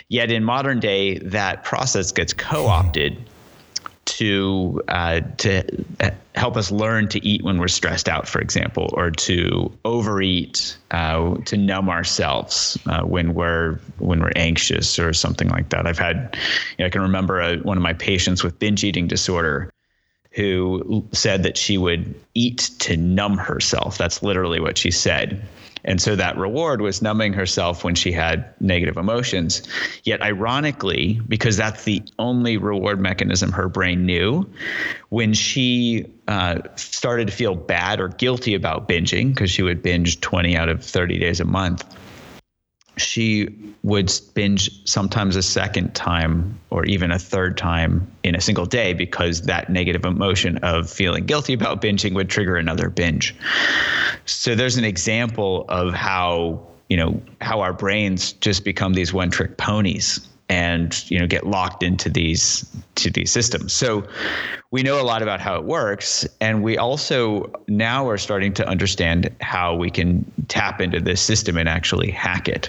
Yet 0.09 0.31
in 0.31 0.45
modern 0.45 0.81
day, 0.81 1.19
that 1.19 1.65
process 1.65 2.13
gets 2.13 2.33
co-opted 2.33 3.19
to 4.05 4.83
uh, 4.89 5.21
to 5.39 5.63
uh, 6.01 6.11
help 6.35 6.57
us 6.57 6.71
learn 6.71 7.09
to 7.09 7.25
eat 7.27 7.43
when 7.43 7.59
we're 7.59 7.69
stressed 7.69 8.09
out, 8.09 8.27
for 8.27 8.41
example, 8.41 8.91
or 8.95 9.11
to 9.11 9.73
overeat 9.85 10.77
uh, 10.91 11.37
to 11.45 11.57
numb 11.57 11.89
ourselves 11.89 12.79
uh, 12.87 13.03
when 13.03 13.35
we're 13.35 13.79
when 13.99 14.21
we're 14.21 14.33
anxious 14.37 14.99
or 14.99 15.13
something 15.13 15.49
like 15.49 15.69
that. 15.71 15.87
I've 15.87 15.99
had, 15.99 16.37
you 16.79 16.83
know, 16.83 16.87
I 16.87 16.91
can 16.91 17.03
remember 17.03 17.41
a, 17.41 17.57
one 17.59 17.77
of 17.77 17.83
my 17.83 17.93
patients 17.93 18.43
with 18.43 18.59
binge 18.59 18.85
eating 18.85 19.07
disorder 19.07 19.71
who 20.35 21.07
said 21.13 21.43
that 21.43 21.57
she 21.57 21.79
would 21.79 22.15
eat 22.35 22.71
to 22.81 22.97
numb 22.97 23.37
herself. 23.37 23.99
That's 23.99 24.23
literally 24.23 24.61
what 24.61 24.79
she 24.79 24.91
said. 24.91 25.47
And 25.85 26.01
so 26.01 26.15
that 26.17 26.37
reward 26.37 26.81
was 26.81 27.03
numbing 27.03 27.33
herself 27.33 27.83
when 27.83 27.95
she 27.95 28.13
had 28.13 28.55
negative 28.61 28.97
emotions. 28.97 29.63
Yet, 30.05 30.23
ironically, 30.23 31.21
because 31.27 31.57
that's 31.57 31.85
the 31.85 32.03
only 32.19 32.57
reward 32.57 33.01
mechanism 33.01 33.51
her 33.53 33.69
brain 33.69 34.07
knew, 34.07 34.49
when 35.09 35.35
she 35.35 36.07
uh, 36.29 36.61
started 36.77 37.27
to 37.29 37.33
feel 37.33 37.57
bad 37.57 38.01
or 38.01 38.09
guilty 38.09 38.55
about 38.55 38.89
binging, 38.89 39.35
because 39.35 39.51
she 39.51 39.63
would 39.63 39.83
binge 39.83 40.21
20 40.21 40.57
out 40.57 40.69
of 40.69 40.85
30 40.85 41.19
days 41.19 41.41
a 41.41 41.45
month, 41.45 41.85
she 42.97 43.49
would 43.83 44.13
binge 44.35 44.71
sometimes 44.89 45.37
a 45.37 45.43
second 45.43 45.95
time 45.95 46.59
or 46.71 46.85
even 46.85 47.11
a 47.11 47.19
third 47.19 47.57
time 47.57 48.07
in 48.23 48.35
a 48.35 48.41
single 48.41 48.67
day 48.67 48.93
because 48.93 49.43
that 49.43 49.71
negative 49.71 50.05
emotion 50.05 50.59
of 50.59 50.91
feeling 50.91 51.25
guilty 51.25 51.53
about 51.53 51.81
binging 51.81 52.15
would 52.15 52.29
trigger 52.29 52.57
another 52.57 52.91
binge. 52.91 53.35
So 54.27 54.55
there's 54.55 54.77
an 54.77 54.85
example 54.85 55.65
of 55.69 55.95
how, 55.95 56.67
you 56.89 56.97
know, 56.97 57.23
how 57.41 57.61
our 57.61 57.73
brains 57.73 58.33
just 58.35 58.65
become 58.65 58.93
these 58.93 59.13
one 59.13 59.31
trick 59.31 59.57
ponies 59.57 60.29
and 60.53 61.11
you 61.11 61.19
know 61.19 61.27
get 61.27 61.47
locked 61.47 61.83
into 61.83 62.11
these 62.11 62.67
to 62.95 63.11
these 63.11 63.33
systems. 63.33 63.73
So 63.73 64.07
we 64.71 64.83
know 64.83 65.01
a 65.01 65.03
lot 65.03 65.23
about 65.23 65.41
how 65.41 65.57
it 65.57 65.65
works, 65.65 66.27
and 66.41 66.63
we 66.63 66.77
also 66.77 67.51
now 67.69 68.09
are 68.09 68.19
starting 68.19 68.53
to 68.55 68.67
understand 68.67 69.35
how 69.41 69.75
we 69.75 69.91
can 69.91 70.31
tap 70.49 70.81
into 70.81 71.01
this 71.01 71.21
system 71.21 71.57
and 71.57 71.69
actually 71.69 72.11
hack 72.11 72.49
it. 72.49 72.69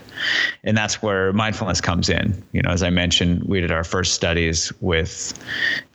And 0.64 0.78
that's 0.78 1.02
where 1.02 1.34
mindfulness 1.34 1.82
comes 1.82 2.10
in. 2.10 2.42
You 2.54 2.62
know, 2.62 2.72
as 2.72 2.84
I 2.84 2.90
mentioned, 2.90 3.44
we 3.44 3.60
did 3.60 3.72
our 3.72 3.84
first 3.84 4.14
studies 4.14 4.72
with 4.82 5.38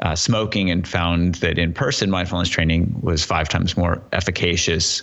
uh, 0.01 0.15
smoking 0.15 0.71
and 0.71 0.87
found 0.87 1.37
that 1.37 1.59
in-person 1.59 2.11
mindfulness 2.11 2.49
training 2.49 2.99
was 3.03 3.25
five 3.25 3.49
times 3.49 3.77
more 3.77 4.03
efficacious 4.13 5.03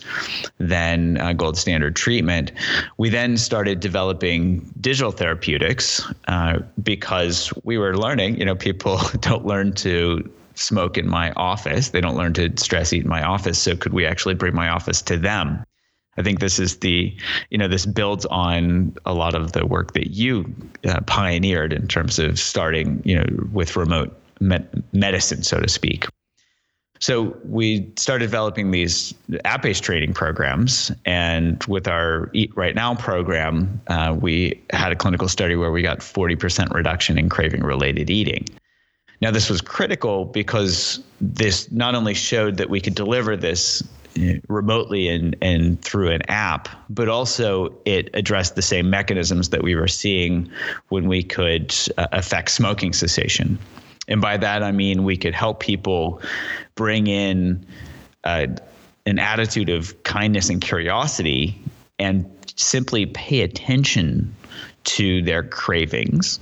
than 0.60 1.18
uh, 1.18 1.34
gold 1.34 1.58
standard 1.58 1.96
treatment. 1.96 2.52
We 2.98 3.10
then 3.10 3.38
started 3.38 3.80
developing 3.80 4.72
digital 4.82 5.12
therapeutics 5.12 6.04
uh, 6.28 6.60
because 6.82 7.54
we 7.64 7.78
were 7.78 7.98
learning. 7.98 8.38
You 8.38 8.46
know, 8.46 8.56
people 8.56 9.00
don't 9.20 9.46
learn 9.46 9.74
to 9.76 10.30
smoke 10.56 10.98
in 10.98 11.08
my 11.08 11.32
office. 11.32 11.90
They 11.90 12.02
don't 12.02 12.16
learn 12.16 12.34
to 12.34 12.52
stress 12.58 12.94
eat 12.94 13.04
in 13.04 13.10
my 13.10 13.24
office. 13.24 13.60
So 13.60 13.76
could 13.76 13.94
we 13.94 14.06
actually 14.06 14.36
bring 14.36 14.56
my 14.56 14.70
office 14.70 15.02
to 15.04 15.18
them? 15.18 15.64
I 16.18 16.24
think 16.24 16.40
this 16.40 16.60
is 16.60 16.78
the, 16.78 17.16
you 17.50 17.58
know, 17.58 17.68
this 17.68 17.86
builds 17.86 18.26
on 18.28 18.96
a 19.06 19.14
lot 19.14 19.36
of 19.36 19.52
the 19.52 19.66
work 19.66 19.94
that 19.94 20.12
you 20.12 20.54
uh, 20.86 21.02
pioneered 21.02 21.74
in 21.74 21.88
terms 21.88 22.20
of 22.20 22.40
starting, 22.40 23.02
you 23.04 23.16
know, 23.16 23.26
with 23.52 23.76
remote 23.76 24.18
medicine, 24.40 25.44
so 25.44 25.60
to 25.60 25.68
speak. 25.68 26.08
So 27.00 27.38
we 27.44 27.92
started 27.98 28.26
developing 28.26 28.72
these 28.72 29.14
app-based 29.44 29.84
training 29.84 30.14
programs, 30.14 30.92
and 31.06 31.62
with 31.66 31.88
our 31.88 32.30
Eat 32.34 32.56
Right 32.56 32.74
Now 32.74 32.96
program, 32.96 33.82
uh, 33.88 34.16
we 34.20 34.64
had 34.72 34.92
a 34.92 34.96
clinical 34.96 35.28
study 35.28 35.56
where 35.56 35.72
we 35.72 35.82
got 35.82 36.00
40% 36.00 36.74
reduction 36.74 37.18
in 37.18 37.28
craving-related 37.28 38.10
eating. 38.10 38.46
Now, 39.22 39.32
this 39.32 39.50
was 39.50 39.62
critical 39.62 40.26
because 40.26 41.04
this 41.20 41.72
not 41.72 41.96
only 41.96 42.14
showed 42.14 42.58
that 42.58 42.70
we 42.70 42.80
could 42.82 42.96
deliver 42.96 43.36
this 43.36 43.84
remotely 44.48 45.08
and, 45.08 45.36
and 45.42 45.82
through 45.82 46.12
an 46.12 46.22
app, 46.30 46.70
but 46.90 47.10
also 47.10 47.74
it 47.86 48.10
addressed 48.14 48.56
the 48.56 48.62
same 48.62 48.90
mechanisms 48.90 49.50
that 49.50 49.64
we 49.64 49.76
were 49.76 49.88
seeing 49.88 50.50
when 50.90 51.08
we 51.08 51.22
could 51.24 51.74
uh, 51.98 52.08
affect 52.12 52.52
smoking 52.52 52.94
cessation. 52.94 53.60
And 54.08 54.22
by 54.22 54.38
that, 54.38 54.64
I 54.64 54.72
mean 54.72 55.04
we 55.04 55.18
could 55.18 55.34
help 55.34 55.60
people 55.60 56.22
bring 56.76 57.08
in 57.08 57.66
uh, 58.24 58.48
an 59.06 59.20
attitude 59.20 59.70
of 59.70 60.04
kindness 60.04 60.50
and 60.50 60.62
curiosity 60.62 61.60
and 62.00 62.30
simply 62.56 63.06
pay 63.06 63.42
attention 63.42 64.36
to 64.86 65.22
their 65.24 65.44
cravings 65.44 66.40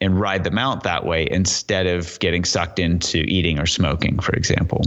and 0.00 0.20
ride 0.20 0.44
them 0.44 0.58
out 0.58 0.84
that 0.84 1.04
way 1.04 1.26
instead 1.30 1.86
of 1.86 2.18
getting 2.20 2.44
sucked 2.44 2.78
into 2.78 3.18
eating 3.18 3.58
or 3.58 3.66
smoking, 3.66 4.18
for 4.20 4.32
example. 4.32 4.82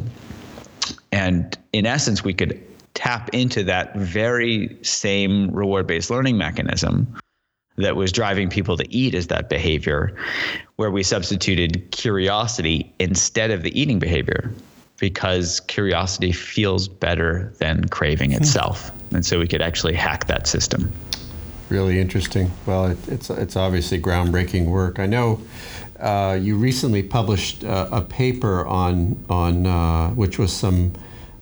And 1.11 1.57
in 1.73 1.85
essence, 1.85 2.23
we 2.23 2.33
could 2.33 2.61
tap 2.93 3.29
into 3.33 3.63
that 3.63 3.95
very 3.95 4.77
same 4.81 5.51
reward 5.51 5.87
based 5.87 6.09
learning 6.09 6.37
mechanism 6.37 7.15
that 7.77 7.95
was 7.95 8.11
driving 8.11 8.49
people 8.49 8.77
to 8.77 8.93
eat 8.93 9.15
as 9.15 9.27
that 9.27 9.49
behavior, 9.49 10.15
where 10.75 10.91
we 10.91 11.03
substituted 11.03 11.89
curiosity 11.91 12.93
instead 12.99 13.51
of 13.51 13.63
the 13.63 13.79
eating 13.79 13.99
behavior 13.99 14.51
because 14.97 15.61
curiosity 15.61 16.31
feels 16.31 16.87
better 16.87 17.51
than 17.57 17.87
craving 17.87 18.31
hmm. 18.31 18.37
itself. 18.37 18.91
and 19.13 19.25
so 19.25 19.39
we 19.39 19.47
could 19.47 19.61
actually 19.61 19.93
hack 19.93 20.27
that 20.27 20.47
system 20.47 20.91
really 21.71 21.99
interesting. 21.99 22.51
Well, 22.65 22.87
it, 22.87 22.97
it's 23.07 23.29
it's 23.29 23.55
obviously 23.55 23.99
groundbreaking 23.99 24.65
work. 24.65 24.99
I 24.99 25.05
know 25.07 25.41
uh, 25.99 26.37
you 26.39 26.57
recently 26.57 27.01
published 27.01 27.63
uh, 27.63 27.87
a 27.91 28.01
paper 28.01 28.65
on 28.67 29.23
on 29.29 29.65
uh, 29.65 30.09
which 30.09 30.37
was 30.37 30.53
some 30.53 30.93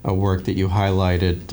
work 0.03 0.45
that 0.45 0.53
you 0.53 0.69
highlighted. 0.69 1.51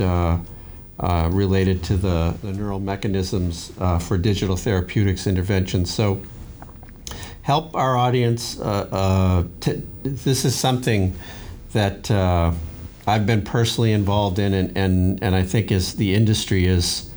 Uh, 0.99 1.07
uh, 1.27 1.29
related 1.29 1.83
to 1.83 1.97
the, 1.97 2.35
the 2.43 2.53
neural 2.53 2.81
mechanisms 2.81 3.73
uh, 3.79 3.99
for 3.99 4.17
digital 4.17 4.57
therapeutics 4.57 5.27
interventions. 5.27 5.93
So, 5.93 6.23
help 7.43 7.77
our 7.77 7.97
audience. 7.97 8.55
T- 9.61 9.83
this 10.03 10.45
is 10.45 10.55
something 10.55 11.15
that 11.73 12.11
I've 13.07 13.27
been 13.27 13.43
personally 13.43 13.93
involved 13.93 14.39
in, 14.39 14.55
and, 14.55 14.77
and, 14.77 15.23
and 15.23 15.35
I 15.35 15.43
think 15.43 15.71
is 15.71 15.97
the 15.97 16.15
industry 16.15 16.67
is 16.67 17.11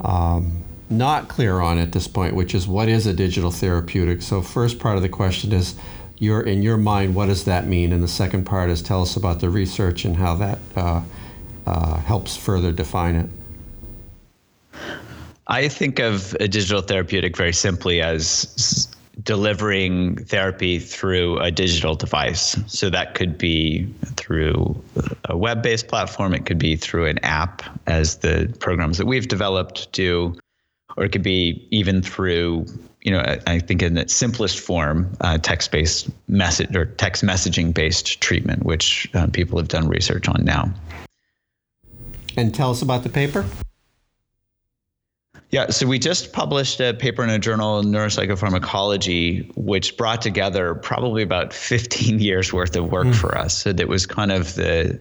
um, 0.00 0.62
not 0.88 1.28
clear 1.28 1.60
on 1.60 1.78
at 1.78 1.92
this 1.92 2.06
point, 2.06 2.34
which 2.34 2.54
is 2.54 2.68
what 2.68 2.88
is 2.88 3.06
a 3.06 3.12
digital 3.12 3.50
therapeutic. 3.50 4.22
So, 4.22 4.40
first 4.40 4.78
part 4.78 4.96
of 4.96 5.02
the 5.02 5.08
question 5.08 5.52
is, 5.52 5.74
your 6.18 6.40
in 6.40 6.62
your 6.62 6.76
mind, 6.76 7.14
what 7.14 7.26
does 7.26 7.44
that 7.44 7.66
mean? 7.66 7.92
And 7.92 8.02
the 8.02 8.08
second 8.08 8.44
part 8.44 8.70
is, 8.70 8.82
tell 8.82 9.02
us 9.02 9.16
about 9.16 9.40
the 9.40 9.50
research 9.50 10.04
and 10.04 10.16
how 10.16 10.36
that 10.36 10.58
uh, 10.74 11.02
uh, 11.66 11.98
helps 12.00 12.36
further 12.36 12.72
define 12.72 13.14
it. 13.16 13.30
I 15.48 15.68
think 15.68 16.00
of 16.00 16.34
a 16.40 16.48
digital 16.48 16.82
therapeutic 16.82 17.36
very 17.36 17.52
simply 17.52 18.00
as 18.00 18.88
delivering 19.22 20.16
therapy 20.24 20.78
through 20.78 21.38
a 21.38 21.50
digital 21.50 21.94
device. 21.94 22.58
So 22.66 22.90
that 22.90 23.14
could 23.14 23.38
be 23.38 23.86
through 24.16 24.80
a 25.24 25.36
web 25.36 25.62
based 25.62 25.88
platform, 25.88 26.34
it 26.34 26.46
could 26.46 26.58
be 26.58 26.76
through 26.76 27.06
an 27.06 27.18
app, 27.22 27.62
as 27.86 28.18
the 28.18 28.54
programs 28.60 28.98
that 28.98 29.06
we've 29.06 29.28
developed 29.28 29.90
do 29.92 30.36
or 30.96 31.04
it 31.04 31.12
could 31.12 31.22
be 31.22 31.66
even 31.70 32.02
through 32.02 32.66
you 33.02 33.12
know 33.12 33.20
i 33.46 33.58
think 33.58 33.82
in 33.82 33.96
its 33.96 34.14
simplest 34.14 34.58
form 34.58 35.10
uh, 35.20 35.38
text-based 35.38 36.10
message 36.28 36.74
or 36.74 36.86
text 36.86 37.24
messaging 37.24 37.72
based 37.72 38.20
treatment 38.20 38.64
which 38.64 39.08
uh, 39.14 39.26
people 39.28 39.58
have 39.58 39.68
done 39.68 39.88
research 39.88 40.28
on 40.28 40.44
now 40.44 40.72
and 42.36 42.54
tell 42.54 42.70
us 42.70 42.82
about 42.82 43.02
the 43.02 43.08
paper 43.08 43.44
yeah, 45.50 45.70
so 45.70 45.86
we 45.86 45.98
just 45.98 46.32
published 46.32 46.80
a 46.80 46.92
paper 46.92 47.22
in 47.22 47.30
a 47.30 47.38
journal, 47.38 47.82
Neuropsychopharmacology, 47.82 49.50
which 49.56 49.96
brought 49.96 50.20
together 50.20 50.74
probably 50.74 51.22
about 51.22 51.52
15 51.52 52.18
years 52.20 52.52
worth 52.52 52.74
of 52.76 52.90
work 52.90 53.06
mm. 53.06 53.14
for 53.14 53.38
us. 53.38 53.56
So 53.56 53.72
that 53.72 53.88
was 53.88 54.06
kind 54.06 54.32
of 54.32 54.54
the 54.54 55.00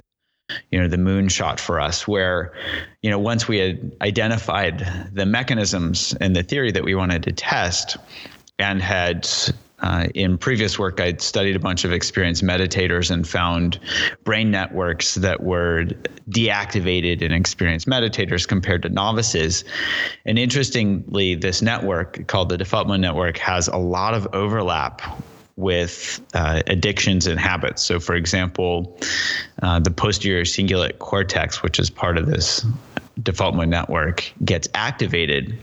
you 0.72 0.80
know 0.80 0.88
the 0.88 0.98
moonshot 0.98 1.60
for 1.60 1.80
us 1.80 2.08
where 2.08 2.54
you 3.02 3.10
know 3.10 3.18
once 3.18 3.48
we 3.48 3.58
had 3.58 3.92
identified 4.00 5.10
the 5.12 5.26
mechanisms 5.26 6.16
and 6.22 6.36
the 6.36 6.44
theory 6.44 6.72
that 6.72 6.84
we 6.84 6.94
wanted 6.94 7.24
to 7.24 7.32
test 7.32 7.98
and 8.60 8.80
had 8.80 9.28
uh, 9.80 10.08
in 10.14 10.38
previous 10.38 10.80
work, 10.80 11.02
I'd 11.02 11.22
studied 11.22 11.56
a 11.56 11.60
bunch 11.60 11.84
of 11.84 11.92
experienced 11.92 12.44
meditators 12.44 13.12
and 13.12 13.28
found 13.28 13.80
brain 14.24 14.50
networks 14.50 15.16
that 15.16 15.44
were 15.44 15.86
deactivated 16.30 17.22
in 17.22 17.32
experienced 17.32 17.88
meditators 17.88 18.48
compared 18.48 18.82
to 18.84 18.90
novices. 18.90 19.66
And 20.26 20.40
interestingly, 20.40 21.36
this 21.36 21.62
network 21.62 22.26
called 22.28 22.50
the 22.50 22.58
default 22.58 22.88
mode 22.88 23.02
network 23.02 23.38
has 23.38 23.68
a 23.68 23.78
lot 23.78 24.14
of 24.14 24.28
overlap 24.34 25.02
with 25.58 26.22
uh, 26.34 26.62
addictions 26.68 27.28
and 27.28 27.40
habits. 27.40 27.84
So, 27.84 28.00
for 28.00 28.16
example, 28.16 28.98
uh, 29.62 29.80
the 29.80 29.92
posterior 29.92 30.44
cingulate 30.44 31.00
cortex, 31.00 31.64
which 31.64 31.80
is 31.80 31.90
part 31.90 32.18
of 32.18 32.26
this 32.28 32.66
default 33.24 33.56
mode 33.56 33.70
network, 33.70 34.32
gets 34.44 34.68
activated 34.74 35.58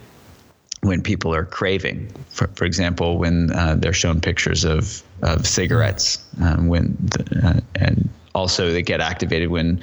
when 0.83 1.01
people 1.01 1.35
are 1.35 1.45
craving. 1.45 2.09
For, 2.29 2.49
for 2.49 2.65
example, 2.65 3.19
when 3.19 3.53
uh, 3.53 3.77
they're 3.77 3.93
shown 3.93 4.21
pictures 4.21 4.65
of, 4.65 5.03
of 5.23 5.47
cigarettes, 5.47 6.19
um, 6.43 6.69
when 6.69 6.97
the, 7.01 7.41
uh, 7.47 7.61
and 7.77 8.09
also 8.35 8.71
they 8.73 8.83
get 8.83 9.01
activated 9.01 9.49
when 9.51 9.81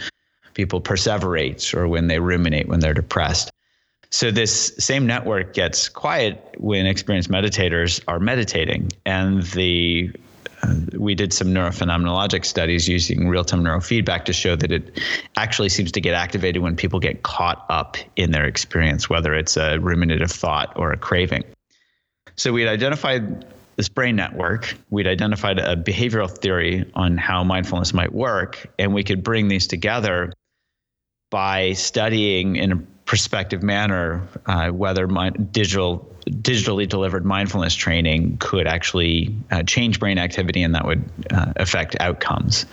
people 0.53 0.81
perseverate 0.81 1.73
or 1.73 1.87
when 1.87 2.07
they 2.07 2.19
ruminate 2.19 2.67
when 2.67 2.81
they're 2.81 2.93
depressed. 2.93 3.49
So 4.11 4.31
this 4.31 4.73
same 4.77 5.05
network 5.05 5.53
gets 5.53 5.87
quiet 5.87 6.55
when 6.57 6.85
experienced 6.85 7.29
meditators 7.29 8.01
are 8.07 8.19
meditating, 8.19 8.91
and 9.05 9.43
the 9.43 10.11
uh, 10.63 10.75
we 10.97 11.15
did 11.15 11.33
some 11.33 11.49
neurophenomenologic 11.49 12.45
studies 12.45 12.87
using 12.87 13.27
real-time 13.27 13.63
neurofeedback 13.63 14.25
to 14.25 14.33
show 14.33 14.55
that 14.55 14.71
it 14.71 14.99
actually 15.35 15.69
seems 15.69 15.91
to 15.91 16.01
get 16.01 16.13
activated 16.13 16.61
when 16.61 16.75
people 16.75 16.99
get 16.99 17.23
caught 17.23 17.65
up 17.69 17.97
in 18.15 18.31
their 18.31 18.45
experience, 18.45 19.09
whether 19.09 19.33
it's 19.33 19.57
a 19.57 19.79
ruminative 19.79 20.31
thought 20.31 20.73
or 20.75 20.91
a 20.91 20.97
craving. 20.97 21.43
So 22.35 22.53
we'd 22.53 22.67
identified 22.67 23.45
this 23.75 23.89
brain 23.89 24.15
network. 24.15 24.75
We'd 24.89 25.07
identified 25.07 25.59
a 25.59 25.75
behavioral 25.75 26.29
theory 26.29 26.89
on 26.95 27.17
how 27.17 27.43
mindfulness 27.43 27.93
might 27.93 28.11
work, 28.11 28.69
and 28.77 28.93
we 28.93 29.03
could 29.03 29.23
bring 29.23 29.47
these 29.47 29.67
together 29.67 30.33
by 31.29 31.73
studying 31.73 32.55
in 32.57 32.71
a 32.71 32.77
prospective 33.05 33.63
manner 33.63 34.27
uh, 34.45 34.69
whether 34.69 35.07
my 35.07 35.29
digital 35.29 36.13
digitally 36.31 36.87
delivered 36.87 37.25
mindfulness 37.25 37.75
training 37.75 38.37
could 38.37 38.67
actually 38.67 39.35
uh, 39.51 39.63
change 39.63 39.99
brain 39.99 40.17
activity 40.17 40.63
and 40.63 40.75
that 40.75 40.85
would 40.85 41.03
uh, 41.31 41.53
affect 41.55 41.95
outcomes. 41.99 42.65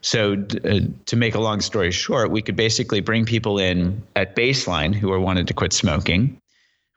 So, 0.00 0.32
uh, 0.64 0.80
to 1.06 1.16
make 1.16 1.34
a 1.34 1.40
long 1.40 1.60
story 1.60 1.90
short, 1.90 2.30
we 2.30 2.42
could 2.42 2.56
basically 2.56 3.00
bring 3.00 3.24
people 3.24 3.58
in 3.58 4.02
at 4.16 4.36
baseline 4.36 4.94
who 4.94 5.12
are 5.12 5.20
wanted 5.20 5.48
to 5.48 5.54
quit 5.54 5.72
smoking. 5.72 6.40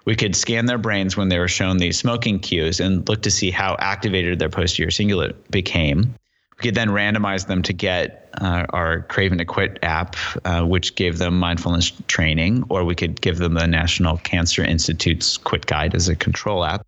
We 0.06 0.16
could 0.16 0.36
scan 0.36 0.66
their 0.66 0.78
brains 0.78 1.16
when 1.16 1.30
they 1.30 1.40
were 1.40 1.48
shown 1.48 1.78
these 1.78 1.98
smoking 1.98 2.40
cues 2.40 2.80
and 2.80 3.08
look 3.08 3.22
to 3.24 3.32
see 3.32 3.52
how 3.52 3.78
activated 3.80 4.38
their 4.40 4.50
posterior 4.50 4.90
cingulate 4.90 5.36
became. 5.50 6.16
We 6.58 6.64
could 6.64 6.76
then 6.76 6.90
randomize 6.90 7.48
them 7.48 7.62
to 7.64 7.74
get 7.74 8.30
uh, 8.40 8.66
our 8.70 9.02
Craving 9.02 9.40
to 9.40 9.46
Quit 9.46 9.80
app, 9.82 10.16
uh, 10.46 10.64
which 10.64 10.96
gave 10.96 11.18
them 11.18 11.40
mindfulness 11.40 11.92
training, 12.08 12.64
or 12.70 12.84
we 12.84 12.96
could 12.96 13.22
give 13.22 13.38
them 13.38 13.56
the 13.56 13.68
National 13.68 14.18
Cancer 14.18 14.64
Institute's 14.64 15.38
Quit 15.38 15.66
Guide 15.66 15.96
as 15.96 16.10
a 16.10 16.16
control 16.16 16.64
app, 16.64 16.86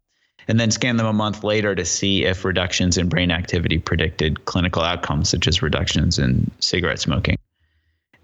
and 0.48 0.60
then 0.60 0.72
scan 0.72 0.98
them 0.98 1.08
a 1.08 1.14
month 1.14 1.44
later 1.44 1.74
to 1.74 1.86
see 1.86 2.26
if 2.26 2.46
reductions 2.46 2.98
in 2.98 3.10
brain 3.10 3.32
activity 3.32 3.80
predicted 3.80 4.46
clinical 4.46 4.84
outcomes, 4.84 5.30
such 5.30 5.48
as 5.48 5.62
reductions 5.62 6.20
in 6.20 6.50
cigarette 6.60 7.00
smoking. 7.00 7.38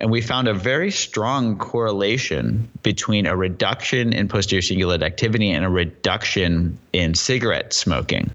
And 0.02 0.10
we 0.10 0.22
found 0.22 0.48
a 0.48 0.54
very 0.56 0.90
strong 0.90 1.60
correlation 1.60 2.68
between 2.82 3.28
a 3.28 3.36
reduction 3.36 4.14
in 4.14 4.28
posterior 4.28 4.62
cingulate 4.62 5.04
activity 5.04 5.52
and 5.52 5.64
a 5.64 5.70
reduction 5.70 6.80
in 6.92 7.14
cigarette 7.14 7.72
smoking 7.72 8.32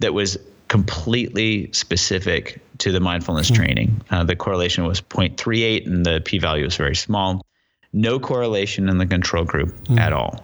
that 0.00 0.12
was 0.12 0.38
completely 0.68 1.70
specific 1.72 2.60
to 2.78 2.92
the 2.92 3.00
mindfulness 3.00 3.50
mm-hmm. 3.50 3.62
training. 3.62 4.00
Uh, 4.10 4.24
the 4.24 4.36
correlation 4.36 4.84
was 4.84 5.00
0.38 5.00 5.86
and 5.86 6.04
the 6.04 6.20
p 6.24 6.38
value 6.38 6.64
was 6.64 6.76
very 6.76 6.94
small. 6.96 7.44
No 7.92 8.20
correlation 8.20 8.88
in 8.88 8.98
the 8.98 9.06
control 9.06 9.44
group 9.44 9.70
mm-hmm. 9.70 9.98
at 9.98 10.12
all. 10.12 10.42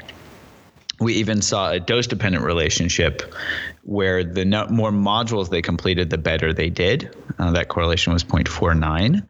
We 1.01 1.15
even 1.15 1.43
saw 1.43 1.71
a 1.71 1.81
dose 1.81 2.07
dependent 2.07 2.45
relationship 2.45 3.35
where 3.83 4.25
the 4.25 4.45
no- 4.45 4.69
more 4.69 4.91
modules 4.91 5.51
they 5.51 5.61
completed, 5.61 6.11
the 6.11 6.19
better 6.19 6.53
they 6.53 6.71
did. 6.71 7.15
Uh, 7.39 7.51
that 7.51 7.69
correlation 7.69 8.13
was 8.13 8.25
0.49 8.25 9.27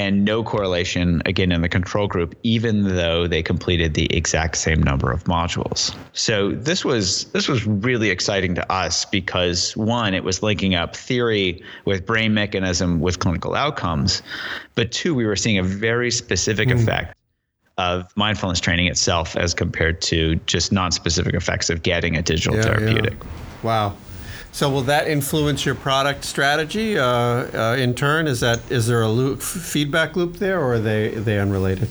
and 0.00 0.24
no 0.24 0.42
correlation 0.42 1.20
again 1.26 1.52
in 1.52 1.60
the 1.60 1.68
control 1.68 2.06
group 2.08 2.34
even 2.42 2.84
though 2.96 3.26
they 3.26 3.42
completed 3.42 3.92
the 3.92 4.06
exact 4.16 4.56
same 4.56 4.82
number 4.82 5.12
of 5.12 5.24
modules 5.24 5.94
so 6.14 6.52
this 6.52 6.86
was 6.86 7.26
this 7.32 7.48
was 7.48 7.66
really 7.66 8.08
exciting 8.08 8.54
to 8.54 8.72
us 8.72 9.04
because 9.04 9.76
one 9.76 10.14
it 10.14 10.24
was 10.24 10.42
linking 10.42 10.74
up 10.74 10.96
theory 10.96 11.62
with 11.84 12.06
brain 12.06 12.32
mechanism 12.32 13.00
with 13.00 13.18
clinical 13.18 13.54
outcomes 13.54 14.22
but 14.74 14.90
two 14.90 15.14
we 15.14 15.26
were 15.26 15.36
seeing 15.36 15.58
a 15.58 15.62
very 15.62 16.10
specific 16.10 16.70
mm. 16.70 16.80
effect 16.80 17.14
of 17.76 18.10
mindfulness 18.16 18.58
training 18.58 18.86
itself 18.86 19.36
as 19.36 19.52
compared 19.52 20.00
to 20.00 20.36
just 20.46 20.72
non-specific 20.72 21.34
effects 21.34 21.68
of 21.68 21.82
getting 21.82 22.16
a 22.16 22.22
digital 22.22 22.56
yeah, 22.56 22.62
therapeutic 22.62 23.18
yeah. 23.22 23.28
wow 23.62 23.94
so 24.52 24.68
will 24.70 24.82
that 24.82 25.08
influence 25.08 25.64
your 25.64 25.74
product 25.74 26.24
strategy 26.24 26.98
uh, 26.98 27.04
uh, 27.04 27.76
in 27.78 27.94
turn? 27.94 28.26
Is 28.26 28.40
that 28.40 28.60
is 28.70 28.86
there 28.86 29.02
a 29.02 29.08
loop, 29.08 29.40
feedback 29.40 30.16
loop 30.16 30.36
there, 30.36 30.60
or 30.60 30.74
are 30.74 30.78
they 30.78 31.14
are 31.14 31.20
they 31.20 31.38
unrelated? 31.38 31.88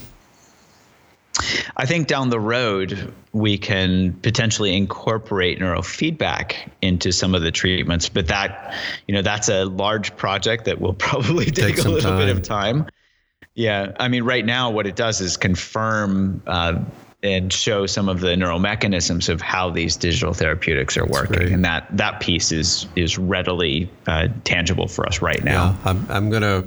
I 1.77 1.85
think 1.85 2.07
down 2.07 2.29
the 2.29 2.39
road 2.39 3.13
we 3.31 3.57
can 3.57 4.13
potentially 4.13 4.75
incorporate 4.75 5.59
neurofeedback 5.59 6.55
into 6.81 7.13
some 7.13 7.33
of 7.33 7.41
the 7.41 7.51
treatments, 7.51 8.09
but 8.09 8.27
that 8.27 8.75
you 9.07 9.15
know 9.15 9.21
that's 9.21 9.47
a 9.47 9.65
large 9.65 10.15
project 10.17 10.65
that 10.65 10.81
will 10.81 10.93
probably 11.07 11.45
take, 11.45 11.75
take 11.75 11.85
a 11.85 11.89
little 11.89 12.11
time. 12.11 12.17
bit 12.17 12.29
of 12.29 12.41
time. 12.41 12.87
Yeah, 13.55 13.93
I 13.99 14.07
mean, 14.09 14.23
right 14.23 14.45
now 14.45 14.69
what 14.69 14.87
it 14.87 14.95
does 14.95 15.21
is 15.21 15.37
confirm. 15.37 16.41
Uh, 16.45 16.83
and 17.21 17.51
show 17.51 17.85
some 17.85 18.07
of 18.07 18.21
the 18.21 18.35
neural 18.37 18.59
mechanisms 18.59 19.27
of 19.27 19.41
how 19.41 19.69
these 19.69 19.97
digital 19.97 20.33
therapeutics 20.33 20.95
are 20.97 21.05
working, 21.05 21.53
and 21.53 21.65
that 21.65 21.85
that 21.95 22.19
piece 22.21 22.51
is 22.51 22.87
is 22.95 23.17
readily 23.17 23.89
uh, 24.07 24.29
tangible 24.45 24.87
for 24.87 25.05
us 25.05 25.21
right 25.21 25.43
now. 25.43 25.77
Yeah, 25.83 25.91
I'm 25.91 26.05
I'm 26.09 26.29
going 26.29 26.43
to 26.43 26.65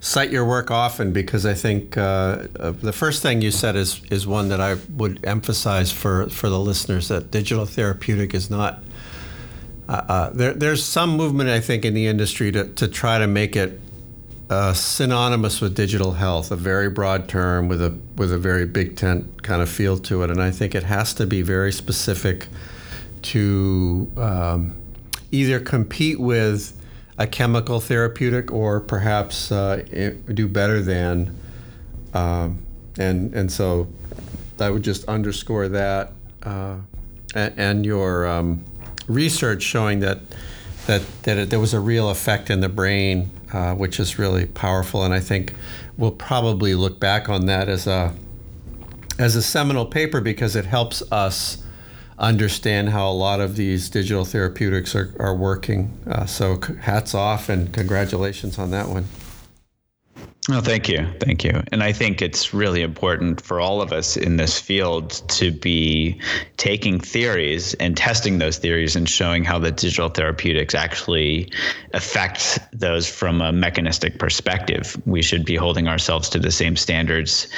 cite 0.00 0.30
your 0.30 0.44
work 0.44 0.70
often 0.70 1.12
because 1.12 1.44
I 1.44 1.54
think 1.54 1.96
uh, 1.98 2.46
uh, 2.58 2.70
the 2.70 2.92
first 2.92 3.22
thing 3.22 3.42
you 3.42 3.50
said 3.50 3.76
is 3.76 4.00
is 4.10 4.26
one 4.26 4.48
that 4.48 4.60
I 4.60 4.76
would 4.96 5.24
emphasize 5.26 5.92
for 5.92 6.30
for 6.30 6.48
the 6.48 6.58
listeners 6.58 7.08
that 7.08 7.30
digital 7.30 7.66
therapeutic 7.66 8.34
is 8.34 8.50
not. 8.50 8.82
Uh, 9.88 9.92
uh 10.08 10.30
there, 10.30 10.54
there's 10.54 10.84
some 10.84 11.16
movement, 11.16 11.50
I 11.50 11.60
think, 11.60 11.84
in 11.84 11.94
the 11.94 12.06
industry 12.06 12.52
to, 12.52 12.68
to 12.74 12.88
try 12.88 13.18
to 13.18 13.26
make 13.26 13.56
it 13.56 13.80
uh, 14.50 14.72
synonymous 14.72 15.60
with 15.60 15.74
digital 15.74 16.12
health, 16.12 16.50
a 16.50 16.56
very 16.56 16.88
broad 16.88 17.28
term 17.28 17.68
with 17.68 17.82
a 17.82 17.98
with 18.16 18.32
a 18.32 18.38
very 18.38 18.66
big 18.66 18.96
tent 18.96 19.42
kind 19.42 19.60
of 19.60 19.68
feel 19.68 19.98
to 19.98 20.22
it, 20.22 20.30
and 20.30 20.42
I 20.42 20.50
think 20.50 20.74
it 20.74 20.84
has 20.84 21.12
to 21.14 21.26
be 21.26 21.42
very 21.42 21.72
specific 21.72 22.48
to 23.22 24.10
um, 24.16 24.76
either 25.30 25.60
compete 25.60 26.18
with 26.18 26.74
a 27.18 27.26
chemical 27.26 27.80
therapeutic 27.80 28.50
or 28.52 28.80
perhaps 28.80 29.52
uh, 29.52 29.82
do 30.32 30.48
better 30.48 30.80
than, 30.80 31.36
um, 32.14 32.64
and 32.98 33.34
and 33.34 33.52
so 33.52 33.88
I 34.60 34.70
would 34.70 34.82
just 34.82 35.06
underscore 35.08 35.68
that 35.68 36.12
uh, 36.42 36.76
and, 37.34 37.54
and, 37.58 37.86
your 37.86 38.26
um, 38.26 38.64
research 39.06 39.62
showing 39.62 40.00
that 40.00 40.20
that 40.88 41.02
that 41.22 41.38
it, 41.38 41.50
there 41.50 41.60
was 41.60 41.72
a 41.72 41.80
real 41.80 42.10
effect 42.10 42.50
in 42.50 42.60
the 42.60 42.68
brain 42.68 43.30
uh, 43.52 43.74
which 43.74 43.98
is 43.98 44.18
really 44.18 44.46
powerful. 44.46 45.04
And 45.04 45.14
I 45.14 45.20
think 45.20 45.54
we'll 45.96 46.10
probably 46.10 46.74
look 46.74 47.00
back 47.00 47.28
on 47.28 47.46
that 47.46 47.68
as 47.68 47.86
a 47.86 48.14
as 49.18 49.36
a 49.36 49.42
seminal 49.42 49.86
paper 49.86 50.20
because 50.20 50.54
it 50.54 50.64
helps 50.64 51.02
us 51.10 51.62
understand 52.18 52.88
how 52.90 53.08
a 53.08 53.12
lot 53.12 53.40
of 53.40 53.56
these 53.56 53.88
digital 53.88 54.24
therapeutics 54.24 54.94
are, 54.94 55.14
are 55.18 55.34
working. 55.34 55.96
Uh, 56.06 56.26
so 56.26 56.60
hats 56.82 57.14
off 57.14 57.48
and 57.48 57.72
congratulations 57.72 58.58
on 58.58 58.70
that 58.70 58.88
one. 58.88 59.06
Oh, 60.50 60.62
thank 60.62 60.88
you. 60.88 61.06
Thank 61.20 61.44
you. 61.44 61.62
And 61.72 61.82
I 61.82 61.92
think 61.92 62.22
it's 62.22 62.54
really 62.54 62.80
important 62.80 63.38
for 63.40 63.60
all 63.60 63.82
of 63.82 63.92
us 63.92 64.16
in 64.16 64.38
this 64.38 64.58
field 64.58 65.10
to 65.28 65.50
be 65.50 66.18
taking 66.56 67.00
theories 67.00 67.74
and 67.74 67.94
testing 67.94 68.38
those 68.38 68.56
theories 68.56 68.96
and 68.96 69.06
showing 69.06 69.44
how 69.44 69.58
the 69.58 69.70
digital 69.70 70.08
therapeutics 70.08 70.74
actually 70.74 71.52
affect 71.92 72.58
those 72.72 73.06
from 73.06 73.42
a 73.42 73.52
mechanistic 73.52 74.18
perspective. 74.18 74.96
We 75.04 75.20
should 75.20 75.44
be 75.44 75.54
holding 75.54 75.86
ourselves 75.86 76.30
to 76.30 76.38
the 76.38 76.50
same 76.50 76.76
standards 76.76 77.48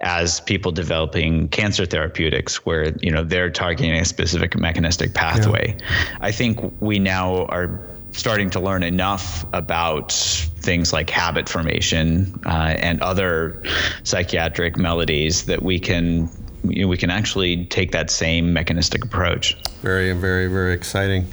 as 0.00 0.40
people 0.40 0.72
developing 0.72 1.48
cancer 1.48 1.84
therapeutics 1.84 2.64
where, 2.64 2.94
you 3.02 3.10
know, 3.10 3.24
they're 3.24 3.50
targeting 3.50 3.92
a 3.92 4.06
specific 4.06 4.56
mechanistic 4.56 5.12
pathway. 5.12 5.76
Yeah. 5.78 6.16
I 6.20 6.32
think 6.32 6.58
we 6.80 6.98
now 6.98 7.44
are 7.46 7.78
starting 8.12 8.50
to 8.50 8.60
learn 8.60 8.82
enough 8.82 9.44
about 9.52 10.12
things 10.12 10.92
like 10.92 11.10
habit 11.10 11.48
formation 11.48 12.40
uh, 12.46 12.74
and 12.78 13.00
other 13.00 13.62
psychiatric 14.02 14.76
maladies 14.76 15.44
that 15.44 15.62
we 15.62 15.78
can 15.78 16.28
you 16.64 16.82
know, 16.82 16.88
we 16.88 16.96
can 16.96 17.10
actually 17.10 17.64
take 17.66 17.92
that 17.92 18.10
same 18.10 18.52
mechanistic 18.52 19.04
approach. 19.04 19.54
Very, 19.80 20.12
very, 20.12 20.48
very 20.48 20.74
exciting. 20.74 21.26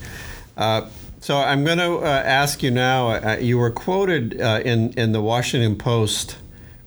Uh, 0.56 0.88
so 1.20 1.38
I'm 1.38 1.64
going 1.64 1.80
to 1.80 1.98
uh, 1.98 2.04
ask 2.06 2.62
you 2.62 2.72
now. 2.72 3.10
Uh, 3.10 3.38
you 3.42 3.58
were 3.58 3.72
quoted 3.72 4.40
uh, 4.40 4.62
in 4.64 4.94
in 4.94 5.12
the 5.12 5.22
Washington 5.22 5.76
Post 5.76 6.38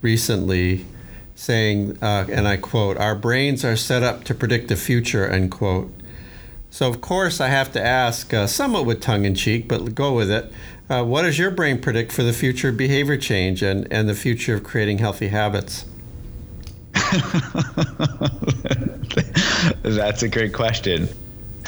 recently, 0.01 0.87
saying, 1.35 1.99
uh, 2.01 2.27
and 2.31 2.47
I 2.47 2.57
quote, 2.57 2.97
"Our 2.99 3.17
brains 3.17 3.65
are 3.65 3.77
set 3.77 4.05
up 4.05 4.23
to 4.25 4.35
predict 4.35 4.69
the 4.69 4.77
future." 4.77 5.29
End 5.29 5.51
quote. 5.51 5.93
So 6.71 6.89
of 6.89 7.01
course 7.01 7.41
I 7.41 7.49
have 7.49 7.73
to 7.73 7.85
ask, 7.85 8.33
uh, 8.33 8.47
somewhat 8.47 8.87
with 8.87 9.01
tongue 9.01 9.25
in 9.25 9.35
cheek, 9.35 9.69
but 9.69 9.95
go 9.95 10.13
with 10.13 10.31
it. 10.31 10.53
what 10.89 11.23
does 11.23 11.39
your 11.39 11.51
brain 11.51 11.81
predict 11.81 12.13
for 12.13 12.23
the 12.23 12.33
future 12.33 12.71
of 12.71 12.77
behavior 12.77 13.17
change 13.17 13.63
and, 13.63 13.87
and 13.91 14.09
the 14.09 14.15
future 14.15 14.55
of 14.55 14.65
creating 14.65 14.99
healthy 14.99 15.29
habits? 15.29 15.85
That's 19.83 20.23
a 20.23 20.29
great 20.29 20.53
question. 20.53 21.09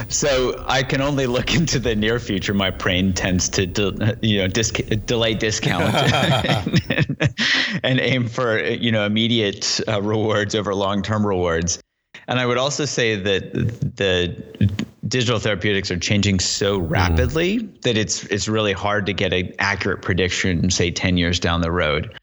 So 0.09 0.65
I 0.67 0.83
can 0.83 1.01
only 1.01 1.27
look 1.27 1.55
into 1.55 1.79
the 1.79 1.95
near 1.95 2.19
future. 2.19 2.55
My 2.55 2.71
brain 2.71 3.13
tends 3.13 3.49
to, 3.51 3.67
de- 3.67 4.19
you 4.23 4.39
know, 4.39 4.49
delay 4.49 5.35
discount 5.35 5.95
and, 5.95 7.35
and, 7.83 8.01
aim 8.01 8.29
for, 8.29 8.63
you 8.63 8.91
know, 8.91 9.05
immediate 9.05 9.81
uh, 9.89 10.01
rewards 10.01 10.55
over 10.55 10.75
long-term 10.75 11.27
rewards. 11.27 11.81
And 12.29 12.39
I 12.39 12.47
would 12.47 12.59
also 12.59 12.85
say 12.85 13.17
that 13.17 13.53
the 13.97 14.73
digital 15.11 15.39
therapeutics 15.39 15.91
are 15.91 15.99
changing 15.99 16.41
so 16.41 16.79
rapidly 16.79 17.59
mm. 17.59 17.83
that 17.83 17.99
it's 17.99 18.25
it's 18.25 18.49
really 18.49 18.73
hard 18.73 19.05
to 19.07 19.13
get 19.13 19.33
an 19.33 19.53
accurate 19.59 20.01
prediction, 20.01 20.71
say, 20.71 20.91
ten 20.91 21.17
years 21.19 21.39
down 21.39 21.61
the 21.61 21.71
road. 21.71 22.17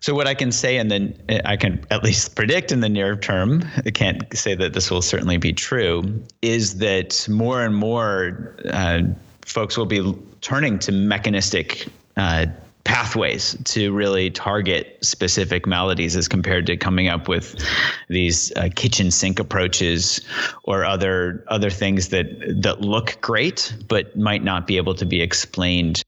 So 0.00 0.14
what 0.14 0.28
I 0.28 0.34
can 0.34 0.52
say, 0.52 0.76
and 0.76 0.90
then 0.90 1.18
I 1.44 1.56
can 1.56 1.84
at 1.90 2.04
least 2.04 2.36
predict 2.36 2.70
in 2.70 2.80
the 2.80 2.88
near 2.88 3.16
term, 3.16 3.64
I 3.84 3.90
can't 3.90 4.22
say 4.36 4.54
that 4.54 4.72
this 4.72 4.90
will 4.90 5.02
certainly 5.02 5.36
be 5.38 5.52
true, 5.52 6.22
is 6.42 6.78
that 6.78 7.26
more 7.28 7.64
and 7.64 7.74
more 7.74 8.56
uh, 8.70 9.02
folks 9.42 9.76
will 9.76 9.86
be 9.86 10.14
turning 10.42 10.78
to 10.80 10.92
mechanistic 10.92 11.88
uh, 12.16 12.46
pathways 12.86 13.56
to 13.64 13.92
really 13.92 14.30
target 14.30 14.96
specific 15.02 15.66
maladies 15.66 16.14
as 16.14 16.28
compared 16.28 16.66
to 16.66 16.76
coming 16.76 17.08
up 17.08 17.26
with 17.26 17.60
these 18.08 18.52
uh, 18.54 18.68
kitchen 18.76 19.10
sink 19.10 19.40
approaches 19.40 20.20
or 20.62 20.84
other 20.84 21.44
other 21.48 21.68
things 21.68 22.08
that 22.08 22.26
that 22.62 22.80
look 22.80 23.20
great 23.20 23.74
but 23.88 24.16
might 24.16 24.44
not 24.44 24.68
be 24.68 24.76
able 24.76 24.94
to 24.94 25.04
be 25.04 25.20
explained 25.20 26.04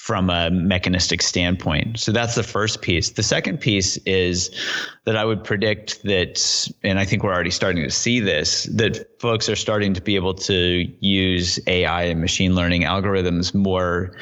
from 0.00 0.30
a 0.30 0.50
mechanistic 0.50 1.20
standpoint. 1.20 2.00
So 2.00 2.10
that's 2.10 2.34
the 2.34 2.42
first 2.42 2.80
piece. 2.80 3.10
The 3.10 3.22
second 3.22 3.60
piece 3.60 3.98
is 3.98 4.50
that 5.04 5.14
I 5.14 5.26
would 5.26 5.44
predict 5.44 6.02
that, 6.04 6.68
and 6.82 6.98
I 6.98 7.04
think 7.04 7.22
we're 7.22 7.34
already 7.34 7.50
starting 7.50 7.84
to 7.84 7.90
see 7.90 8.18
this, 8.18 8.64
that 8.64 9.20
folks 9.20 9.48
are 9.50 9.56
starting 9.56 9.92
to 9.92 10.00
be 10.00 10.16
able 10.16 10.32
to 10.34 10.90
use 11.00 11.60
AI 11.66 12.04
and 12.04 12.20
machine 12.20 12.54
learning 12.54 12.82
algorithms 12.82 13.54
more, 13.54 14.16